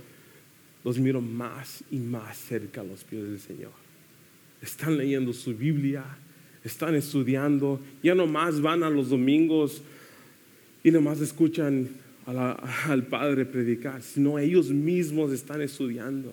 los 0.84 0.98
miro 0.98 1.20
más 1.20 1.82
y 1.90 1.96
más 1.96 2.36
cerca 2.36 2.82
a 2.82 2.84
los 2.84 3.04
pies 3.04 3.24
del 3.24 3.40
Señor. 3.40 3.72
Están 4.60 4.98
leyendo 4.98 5.32
su 5.32 5.54
Biblia, 5.54 6.04
están 6.62 6.94
estudiando, 6.94 7.80
ya 8.02 8.14
no 8.14 8.26
más 8.26 8.60
van 8.60 8.82
a 8.82 8.90
los 8.90 9.08
domingos 9.10 9.82
y 10.82 10.90
nomás 10.90 11.20
escuchan 11.20 11.88
al 12.26 13.06
Padre 13.06 13.46
predicar, 13.46 14.02
sino 14.02 14.38
ellos 14.38 14.70
mismos 14.70 15.32
están 15.32 15.62
estudiando. 15.62 16.32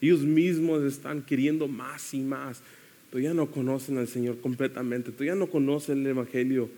Ellos 0.00 0.20
mismos 0.20 0.82
están 0.82 1.22
queriendo 1.22 1.68
más 1.68 2.14
y 2.14 2.20
más. 2.20 2.62
Todavía 3.10 3.34
no 3.34 3.50
conocen 3.50 3.98
al 3.98 4.08
Señor 4.08 4.40
completamente, 4.40 5.10
todavía 5.10 5.34
no 5.34 5.48
conocen 5.48 6.00
el 6.00 6.06
Evangelio, 6.08 6.70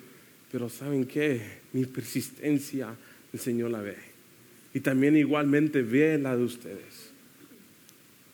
pero 0.52 0.68
¿saben 0.68 1.06
qué? 1.06 1.40
Mi 1.72 1.86
persistencia 1.86 2.94
el 3.32 3.40
Señor 3.40 3.70
la 3.70 3.80
ve. 3.80 3.96
Y 4.74 4.80
también 4.80 5.16
igualmente 5.16 5.82
ve 5.82 6.18
la 6.18 6.36
de 6.36 6.44
ustedes. 6.44 7.10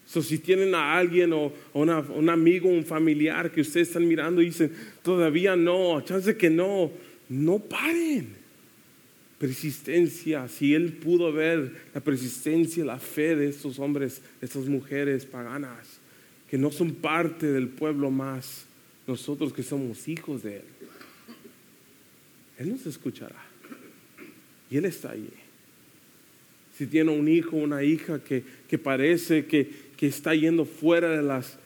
So, 0.07 0.22
si 0.22 0.38
tienen 0.38 0.74
a 0.74 0.96
alguien 0.96 1.33
o, 1.33 1.52
un 1.74 2.28
amigo, 2.28 2.68
un 2.68 2.85
familiar 2.85 3.50
que 3.50 3.61
ustedes 3.61 3.88
están 3.88 4.09
mirando 4.09 4.42
y 4.42 4.46
dicen, 4.46 4.72
todavía 5.02 5.54
no, 5.54 6.00
chance 6.00 6.37
que 6.37 6.50
no, 6.50 6.90
no 7.28 7.59
paren 7.61 8.38
persistencia, 9.38 10.48
si 10.48 10.74
él 10.74 10.94
pudo 10.94 11.33
ver 11.33 11.72
la 11.94 12.00
persistencia, 12.00 12.85
la 12.85 12.98
fe 12.98 13.37
de 13.37 13.48
estos 13.48 13.78
hombres, 13.78 14.20
de 14.40 14.46
estas 14.46 14.66
mujeres 14.66 15.24
paganas, 15.24 16.00
que 16.50 16.59
no 16.59 16.72
son 16.72 16.92
parte 16.94 17.46
del 17.46 17.68
pueblo 17.68 18.11
más, 18.11 18.66
nosotros 19.07 19.52
que 19.52 19.62
somos 19.62 20.09
hijos 20.09 20.42
de 20.42 20.57
él, 20.57 20.64
él 22.59 22.71
nos 22.71 22.87
escuchará. 22.87 23.42
Y 24.71 24.77
él 24.77 24.85
está 24.85 25.12
ahí. 25.12 25.31
Si 26.77 26.87
tiene 26.87 27.11
un 27.11 27.27
hijo, 27.29 27.57
una 27.57 27.83
hija 27.83 28.23
que, 28.23 28.44
que 28.68 28.79
parece 28.79 29.47
que, 29.47 29.71
que 29.97 30.07
está 30.07 30.35
yendo 30.35 30.64
fuera 30.64 31.09
de 31.11 31.23
las 31.23 31.59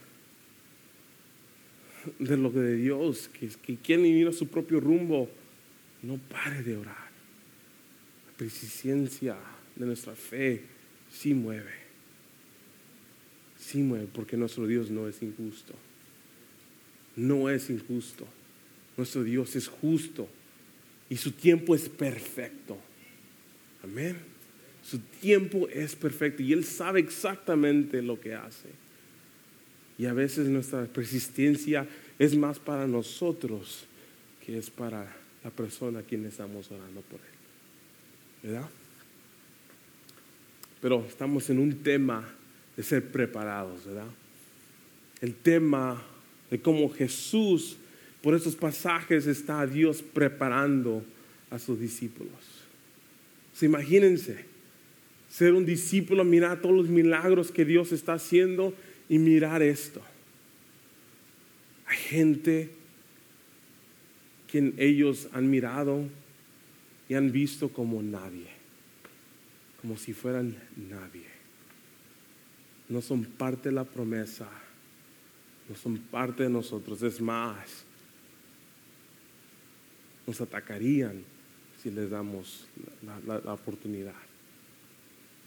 de 2.19 2.37
lo 2.37 2.51
de 2.51 2.77
Dios, 2.77 3.29
que, 3.29 3.49
que 3.49 3.77
quiere 3.77 4.09
ir 4.09 4.27
a 4.27 4.33
su 4.33 4.49
propio 4.49 4.81
rumbo, 4.81 5.29
no 6.03 6.19
pare 6.29 6.63
de 6.63 6.77
orar 6.77 7.13
persistencia 8.43 9.37
de 9.77 9.87
nuestra 9.87 10.17
fe 10.17 10.63
sí 11.09 11.33
mueve. 11.33 11.83
Sí 13.57 13.83
mueve, 13.83 14.09
porque 14.13 14.37
nuestro 14.37 14.67
Dios 14.67 14.91
no 14.91 15.07
es 15.07 15.23
injusto. 15.23 15.75
No 17.15 17.49
es 17.49 17.71
injusto. 17.71 18.27
Nuestro 18.97 19.23
Dios 19.23 19.55
es 19.55 19.69
justo 19.69 20.29
y 21.13 21.17
su 21.19 21.33
tiempo 21.33 21.75
es 21.75 21.91
perfecto. 21.91 22.79
Amén. 23.85 24.17
Su 24.83 24.99
tiempo 24.99 25.69
es 25.69 25.95
perfecto 25.95 26.43
y 26.43 26.55
Él 26.55 26.65
sabe 26.65 27.01
exactamente 27.01 28.01
lo 28.01 28.19
que 28.19 28.35
hace. 28.35 28.71
Y 29.99 30.07
a 30.07 30.15
veces 30.15 30.49
nuestra 30.49 30.87
persistencia 30.87 31.87
es 32.19 32.35
más 32.35 32.59
para 32.59 32.87
nosotros 32.87 33.85
que 34.47 34.57
es 34.57 34.71
para 34.71 35.15
la 35.45 35.51
persona 35.51 35.99
a 35.99 36.03
quien 36.03 36.25
estamos 36.25 36.71
orando 36.71 37.03
por 37.03 37.21
Él. 37.21 38.49
¿Verdad? 38.51 38.71
Pero 40.81 41.05
estamos 41.07 41.51
en 41.51 41.59
un 41.59 41.75
tema 41.83 42.27
de 42.75 42.83
ser 42.83 43.13
preparados, 43.13 43.85
¿verdad? 43.85 44.09
El 45.21 45.35
tema 45.35 46.03
de 46.51 46.59
cómo 46.59 46.89
Jesús, 46.89 47.77
por 48.23 48.35
esos 48.35 48.55
pasajes, 48.55 49.27
está 49.27 49.67
Dios 49.67 50.03
preparando 50.03 51.05
a 51.51 51.59
sus 51.59 51.79
discípulos. 51.79 52.33
imagínense, 53.61 54.45
ser 55.29 55.53
un 55.55 55.65
discípulo, 55.65 56.25
mirar 56.25 56.61
todos 56.61 56.75
los 56.75 56.89
milagros 56.89 57.51
que 57.51 57.65
Dios 57.65 57.93
está 57.93 58.15
haciendo 58.15 58.75
y 59.09 59.19
mirar 59.19 59.63
esto. 59.63 60.03
Hay 61.87 61.97
gente 61.97 62.71
quien 64.51 64.75
ellos 64.79 65.29
han 65.33 65.51
mirado 65.51 66.05
y 67.09 67.15
han 67.15 67.33
visto 67.33 67.71
como 67.71 68.03
nadie, 68.03 68.49
como 69.81 69.97
si 69.97 70.13
fueran 70.13 70.57
nadie. 70.77 71.27
No 72.89 73.01
son 73.01 73.25
parte 73.25 73.71
de 73.71 73.75
la 73.75 73.85
promesa, 73.85 74.49
no 75.69 75.75
son 75.77 75.99
parte 75.99 76.43
de 76.43 76.51
nosotros. 76.51 77.03
Es 77.03 77.21
más, 77.21 77.85
nos 80.27 80.41
atacarían 80.41 81.23
si 81.83 81.91
les 81.91 82.11
damos 82.11 82.67
la, 83.27 83.53
oportunidad. 83.53 84.15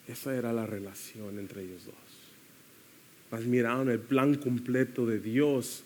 Esa 0.08 0.36
era 0.36 0.52
la 0.54 0.66
relación 0.66 1.40
entre 1.40 1.64
ellos 1.64 1.86
dos. 1.86 1.96
Mas 3.32 3.46
miraron 3.46 3.90
el 3.90 4.00
plan 4.00 4.36
completo 4.36 5.06
de 5.06 5.20
Dios. 5.20 5.84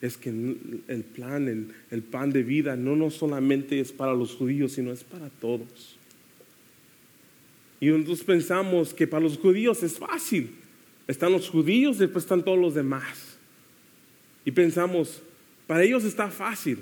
Es 0.00 0.16
que 0.16 0.30
el 0.30 1.04
plan, 1.14 1.46
el, 1.46 1.74
el 1.90 2.02
pan 2.02 2.32
de 2.32 2.42
vida, 2.42 2.76
no, 2.76 2.96
no 2.96 3.10
solamente 3.10 3.78
es 3.80 3.92
para 3.92 4.14
los 4.14 4.34
judíos, 4.34 4.72
sino 4.72 4.90
es 4.90 5.04
para 5.04 5.28
todos. 5.28 5.96
Y 7.80 7.88
nosotros 7.88 8.24
pensamos 8.24 8.94
que 8.94 9.06
para 9.06 9.22
los 9.22 9.38
judíos 9.38 9.82
es 9.82 9.98
fácil. 9.98 10.50
Están 11.06 11.32
los 11.32 11.48
judíos, 11.48 11.98
después 11.98 12.24
están 12.24 12.42
todos 12.42 12.58
los 12.58 12.74
demás. 12.74 13.36
Y 14.44 14.50
pensamos, 14.50 15.22
para 15.66 15.82
ellos 15.84 16.04
está 16.04 16.30
fácil 16.30 16.78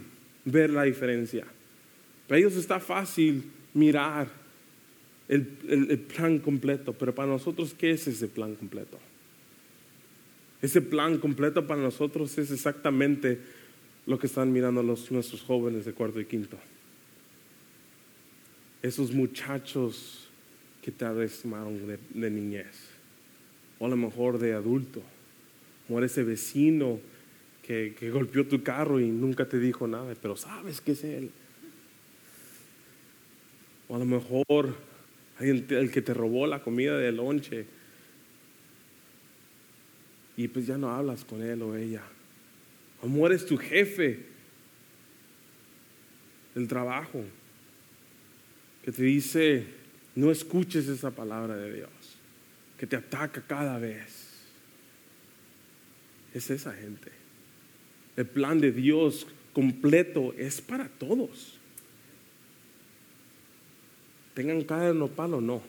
ver 0.50 0.70
la 0.70 0.84
diferencia. 0.84 1.46
Para 2.26 2.38
ellos 2.38 2.56
está 2.56 2.80
fácil 2.80 3.44
mirar 3.74 4.28
el, 5.28 5.44
plan 6.14 6.38
completo. 6.38 6.92
Pero 6.92 7.14
para 7.14 7.28
nosotros, 7.28 7.74
¿qué 7.74 7.90
es 7.90 8.06
ese 8.08 8.28
plan 8.28 8.54
completo? 8.54 8.98
Ese 10.60 10.80
plan 10.80 11.18
completo 11.18 11.66
para 11.66 11.80
nosotros 11.80 12.36
es 12.38 12.50
exactamente 12.50 13.38
lo 14.06 14.18
que 14.18 14.26
están 14.26 14.52
mirando 14.52 14.82
los, 14.82 15.10
nuestros 15.12 15.42
jóvenes 15.42 15.84
de 15.84 15.92
cuarto 15.92 16.20
y 16.20 16.24
quinto. 16.24 16.58
Esos 18.82 19.12
muchachos 19.12 20.28
que 20.82 20.90
te 20.90 21.24
estimaron 21.24 21.86
de, 21.86 21.98
de, 22.14 22.30
niñez, 22.30 22.88
o 23.78 23.86
a 23.86 23.88
lo 23.88 23.96
mejor 23.96 24.38
de 24.38 24.54
adulto, 24.54 25.02
o 25.88 26.00
ese 26.00 26.22
vecino 26.22 27.00
que, 27.68 28.10
golpeó 28.10 28.46
tu 28.46 28.62
carro 28.62 28.98
y 28.98 29.08
nunca 29.10 29.46
te 29.46 29.58
dijo 29.58 29.86
nada, 29.86 30.14
pero 30.22 30.36
sabes 30.36 30.80
que 30.80 30.92
es 30.92 31.04
él. 31.04 31.30
O 33.88 33.96
a 33.96 33.98
lo 33.98 34.06
mejor 34.06 34.74
el 35.38 35.90
que 35.90 36.00
te 36.00 36.14
robó 36.14 36.46
la 36.46 36.62
comida 36.62 36.96
de 36.96 37.12
lonche. 37.12 37.66
Y 40.38 40.48
pues 40.48 40.66
ya 40.66 40.78
no 40.78 40.90
hablas 40.90 41.26
con 41.26 41.42
él 41.42 41.60
o 41.60 41.76
ella. 41.76 42.02
O 43.02 43.06
mueres 43.06 43.44
tu 43.44 43.58
jefe 43.58 44.24
del 46.54 46.68
trabajo 46.68 47.22
que 48.82 48.92
te 48.92 49.02
dice, 49.02 49.66
no 50.14 50.30
escuches 50.30 50.88
esa 50.88 51.10
palabra 51.10 51.54
de 51.56 51.74
Dios, 51.74 51.90
que 52.78 52.86
te 52.86 52.96
ataca 52.96 53.42
cada 53.42 53.78
vez. 53.78 54.26
Es 56.32 56.48
esa 56.48 56.72
gente. 56.72 57.17
El 58.18 58.26
plan 58.26 58.60
de 58.60 58.70
Dios 58.70 59.26
completo 59.54 60.34
es 60.36 60.60
para 60.60 60.90
todos 60.90 61.58
tengan 64.38 64.62
cara 64.62 64.86
de 64.86 64.94
nopal 64.94 65.34
o 65.34 65.40
no. 65.40 65.60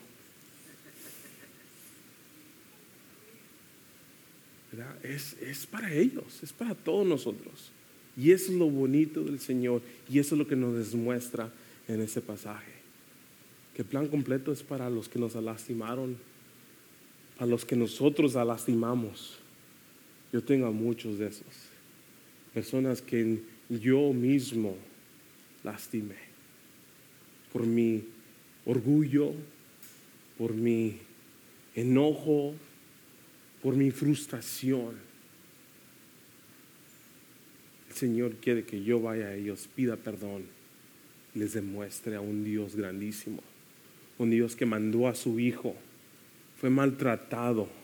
Es, 5.02 5.34
es 5.42 5.66
para 5.66 5.92
ellos, 5.92 6.44
es 6.44 6.54
para 6.54 6.76
todos 6.76 7.08
nosotros. 7.08 7.72
Y 8.16 8.30
eso 8.30 8.52
es 8.52 8.60
lo 8.60 8.70
bonito 8.70 9.24
del 9.24 9.40
Señor 9.40 9.82
y 10.08 10.20
eso 10.20 10.36
es 10.36 10.40
lo 10.40 10.48
que 10.48 10.56
nos 10.56 10.92
demuestra 10.92 11.52
en 11.88 12.00
ese 12.00 12.22
pasaje. 12.22 12.74
Que 13.74 13.82
el 13.82 13.88
plan 13.88 14.08
completo 14.08 14.52
es 14.52 14.62
para 14.62 14.88
los 14.88 15.10
que 15.10 15.18
nos 15.18 15.34
lastimaron, 15.34 16.16
para 17.40 17.50
los 17.50 17.66
que 17.66 17.76
nosotros 17.76 18.36
lastimamos. 18.36 19.40
Yo 20.32 20.44
tengo 20.44 20.68
a 20.68 20.72
muchos 20.72 21.18
de 21.18 21.26
esos. 21.30 21.69
Personas 22.54 23.02
que 23.02 23.40
yo 23.70 24.14
mismo 24.14 24.76
lastimé 25.64 26.16
por 27.52 27.66
mi 27.66 28.04
orgullo, 28.66 29.34
por 30.38 30.54
mi 30.54 30.98
enojo, 31.76 32.56
por 33.62 33.76
mi 33.76 33.92
frustración. 33.92 34.96
El 37.90 37.96
Señor 37.96 38.36
quiere 38.36 38.64
que 38.64 38.84
yo 38.84 39.02
vaya 39.02 39.28
a 39.28 39.36
ellos, 39.36 39.68
pida 39.76 39.98
perdón, 39.98 40.44
les 41.34 41.54
demuestre 41.54 42.16
a 42.16 42.22
un 42.22 42.44
Dios 42.44 42.76
grandísimo, 42.76 43.42
un 44.18 44.30
Dios 44.30 44.56
que 44.56 44.66
mandó 44.66 45.08
a 45.08 45.16
su 45.16 45.40
Hijo, 45.40 45.76
fue 46.60 46.70
maltratado. 46.70 47.79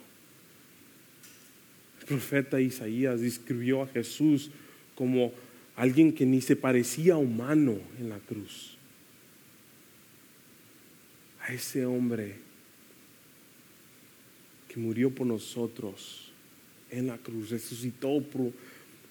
El 2.05 2.19
profeta 2.19 2.61
Isaías 2.61 3.19
describió 3.19 3.81
a 3.81 3.87
Jesús 3.87 4.51
como 4.93 5.33
alguien 5.75 6.13
que 6.13 6.23
ni 6.23 6.39
se 6.39 6.55
parecía 6.55 7.17
humano 7.17 7.79
en 7.97 8.09
la 8.09 8.19
cruz 8.19 8.77
a 11.41 11.51
ese 11.51 11.83
hombre 11.83 12.35
que 14.67 14.79
murió 14.79 15.09
por 15.09 15.25
nosotros 15.25 16.31
en 16.91 17.07
la 17.07 17.17
cruz, 17.17 17.49
resucitó 17.49 18.23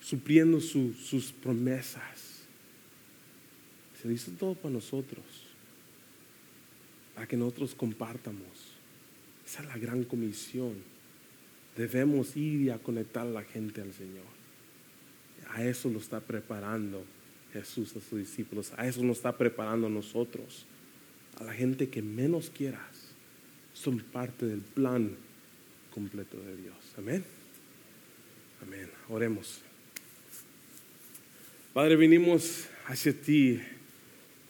supliendo 0.00 0.60
sus 0.60 1.32
promesas. 1.32 2.44
Se 4.00 4.12
hizo 4.12 4.30
todo 4.32 4.54
para 4.54 4.72
nosotros, 4.72 5.24
para 7.12 7.26
que 7.26 7.36
nosotros 7.36 7.74
compartamos. 7.74 8.74
Esa 9.44 9.62
es 9.62 9.68
la 9.68 9.78
gran 9.78 10.04
comisión. 10.04 10.93
Debemos 11.76 12.36
ir 12.36 12.72
a 12.72 12.78
conectar 12.78 13.26
a 13.26 13.30
la 13.30 13.42
gente 13.42 13.80
al 13.80 13.92
Señor. 13.92 14.24
A 15.50 15.64
eso 15.64 15.88
lo 15.88 15.98
está 15.98 16.20
preparando 16.20 17.04
Jesús 17.52 17.96
a 17.96 18.00
sus 18.00 18.18
discípulos. 18.18 18.72
A 18.76 18.86
eso 18.86 19.02
nos 19.02 19.18
está 19.18 19.36
preparando 19.36 19.86
a 19.86 19.90
nosotros 19.90 20.66
a 21.40 21.44
la 21.44 21.52
gente 21.52 21.88
que 21.88 22.02
menos 22.02 22.50
quieras, 22.50 23.14
son 23.72 23.98
parte 23.98 24.46
del 24.46 24.60
plan 24.60 25.16
completo 25.92 26.36
de 26.38 26.56
Dios. 26.56 26.76
Amén. 26.96 27.24
Amén. 28.62 28.88
Oremos. 29.08 29.60
Padre, 31.72 31.96
vinimos 31.96 32.66
hacia 32.86 33.12
ti 33.12 33.60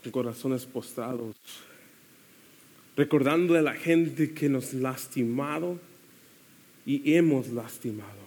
con 0.02 0.12
corazones 0.12 0.66
postrados, 0.66 1.34
recordando 2.96 3.54
de 3.54 3.62
la 3.62 3.74
gente 3.74 4.34
que 4.34 4.48
nos 4.48 4.74
lastimado 4.74 5.80
y 6.86 7.14
hemos 7.14 7.48
lastimado. 7.48 8.24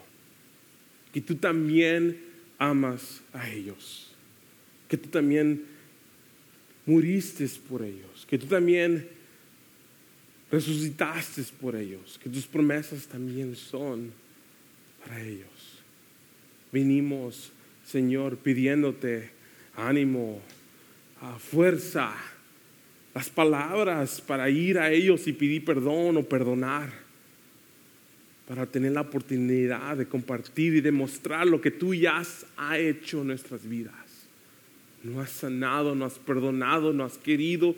Que 1.13 1.21
tú 1.21 1.35
también 1.35 2.19
amas 2.57 3.21
a 3.33 3.49
ellos. 3.49 4.11
Que 4.87 4.97
tú 4.97 5.09
también 5.09 5.63
muriste 6.87 7.47
por 7.69 7.83
ellos, 7.83 8.25
que 8.27 8.37
tú 8.37 8.47
también 8.47 9.07
resucitaste 10.49 11.43
por 11.59 11.75
ellos, 11.75 12.17
que 12.23 12.29
tus 12.29 12.47
promesas 12.47 13.05
también 13.05 13.55
son 13.55 14.13
para 15.03 15.21
ellos. 15.21 15.83
Vinimos, 16.71 17.51
Señor, 17.85 18.37
pidiéndote 18.37 19.31
ánimo, 19.75 20.41
fuerza, 21.39 22.15
las 23.13 23.29
palabras 23.29 24.21
para 24.21 24.49
ir 24.49 24.79
a 24.79 24.89
ellos 24.89 25.27
y 25.27 25.33
pedir 25.33 25.65
perdón 25.65 26.17
o 26.17 26.23
perdonar. 26.23 27.06
Para 28.47 28.65
tener 28.65 28.93
la 28.93 29.01
oportunidad 29.01 29.97
de 29.97 30.07
compartir 30.07 30.75
y 30.75 30.81
demostrar 30.81 31.45
lo 31.45 31.59
que 31.59 31.71
tú 31.71 31.93
ya 31.93 32.17
has 32.17 32.45
hecho 32.75 33.21
en 33.21 33.27
nuestras 33.27 33.67
vidas. 33.67 33.93
Nos 35.03 35.17
has 35.17 35.31
sanado, 35.31 35.95
nos 35.95 36.13
has 36.13 36.19
perdonado, 36.19 36.93
nos 36.93 37.13
has 37.13 37.17
querido, 37.17 37.75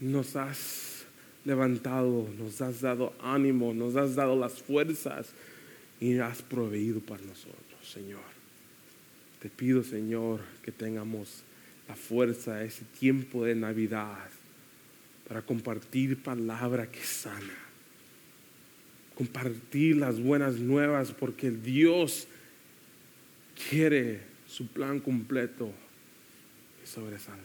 nos 0.00 0.36
has 0.36 1.04
levantado, 1.44 2.28
nos 2.38 2.60
has 2.60 2.82
dado 2.82 3.14
ánimo, 3.22 3.72
nos 3.72 3.96
has 3.96 4.14
dado 4.14 4.38
las 4.38 4.60
fuerzas 4.60 5.30
y 5.98 6.18
has 6.18 6.42
proveído 6.42 7.00
para 7.00 7.22
nosotros, 7.22 7.56
Señor. 7.82 8.20
Te 9.40 9.48
pido, 9.48 9.82
Señor, 9.82 10.40
que 10.62 10.72
tengamos 10.72 11.42
la 11.88 11.96
fuerza, 11.96 12.62
ese 12.62 12.84
tiempo 13.00 13.44
de 13.44 13.54
Navidad, 13.54 14.28
para 15.26 15.42
compartir 15.42 16.22
palabra 16.22 16.86
que 16.86 17.02
sana. 17.02 17.71
Compartir 19.16 19.96
las 19.96 20.20
buenas 20.20 20.56
nuevas 20.56 21.12
porque 21.12 21.50
Dios 21.50 22.26
quiere 23.68 24.20
su 24.46 24.66
plan 24.66 25.00
completo 25.00 25.70
que 26.80 26.86
sobresalga. 26.86 27.42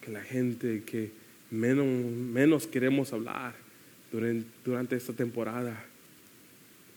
Que 0.00 0.10
la 0.10 0.22
gente 0.22 0.82
que 0.84 1.10
menos, 1.50 1.86
menos 1.86 2.66
queremos 2.66 3.12
hablar 3.12 3.54
durante, 4.10 4.46
durante 4.64 4.96
esta 4.96 5.12
temporada, 5.12 5.84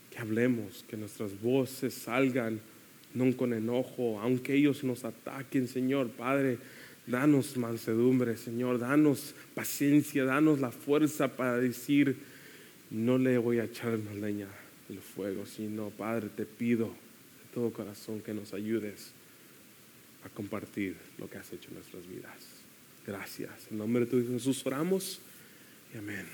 que 0.09 0.19
hablemos, 0.19 0.85
que 0.87 0.95
nuestras 0.95 1.39
voces 1.41 1.93
salgan 1.93 2.59
no 3.13 3.35
con 3.35 3.53
enojo, 3.53 4.19
aunque 4.19 4.55
ellos 4.55 4.83
nos 4.83 5.03
ataquen, 5.05 5.67
Señor, 5.67 6.09
Padre, 6.09 6.57
danos 7.05 7.57
mansedumbre, 7.57 8.37
Señor, 8.37 8.79
danos 8.79 9.35
paciencia, 9.53 10.25
danos 10.25 10.59
la 10.59 10.71
fuerza 10.71 11.35
para 11.35 11.57
decir, 11.57 12.17
no 12.93 13.17
le 13.17 13.37
voy 13.37 13.59
a 13.59 13.65
echar 13.65 13.97
más 13.97 14.15
leña 14.15 14.47
al 14.89 14.99
fuego, 14.99 15.45
sino, 15.45 15.89
Padre, 15.89 16.29
te 16.35 16.45
pido 16.45 16.85
de 16.85 17.53
todo 17.53 17.73
corazón 17.73 18.21
que 18.21 18.33
nos 18.33 18.53
ayudes 18.53 19.11
a 20.23 20.29
compartir 20.29 20.95
lo 21.17 21.29
que 21.29 21.37
has 21.37 21.51
hecho 21.51 21.67
en 21.69 21.75
nuestras 21.75 22.07
vidas. 22.07 22.37
Gracias. 23.05 23.51
En 23.69 23.79
nombre 23.79 24.05
de 24.05 24.11
tu 24.11 24.17
Hijo 24.17 24.31
Jesús 24.33 24.65
oramos 24.65 25.19
y 25.93 25.97
amén. 25.97 26.25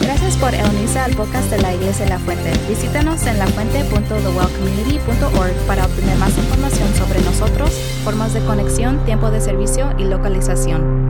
Gracias 0.00 0.38
por 0.38 0.54
unirse 0.54 0.98
al 0.98 1.14
podcast 1.14 1.50
de 1.50 1.60
la 1.60 1.74
Iglesia 1.74 2.04
de 2.04 2.10
La 2.10 2.18
Fuente. 2.20 2.52
Visítanos 2.68 3.26
en 3.26 3.38
lafuente.thewellcommunity.org 3.38 5.66
para 5.66 5.84
obtener 5.84 6.16
más 6.18 6.38
información 6.38 6.94
sobre 6.94 7.20
nosotros, 7.20 7.72
formas 8.02 8.32
de 8.34 8.40
conexión, 8.40 9.04
tiempo 9.04 9.30
de 9.30 9.40
servicio 9.40 9.94
y 9.98 10.04
localización. 10.04 11.09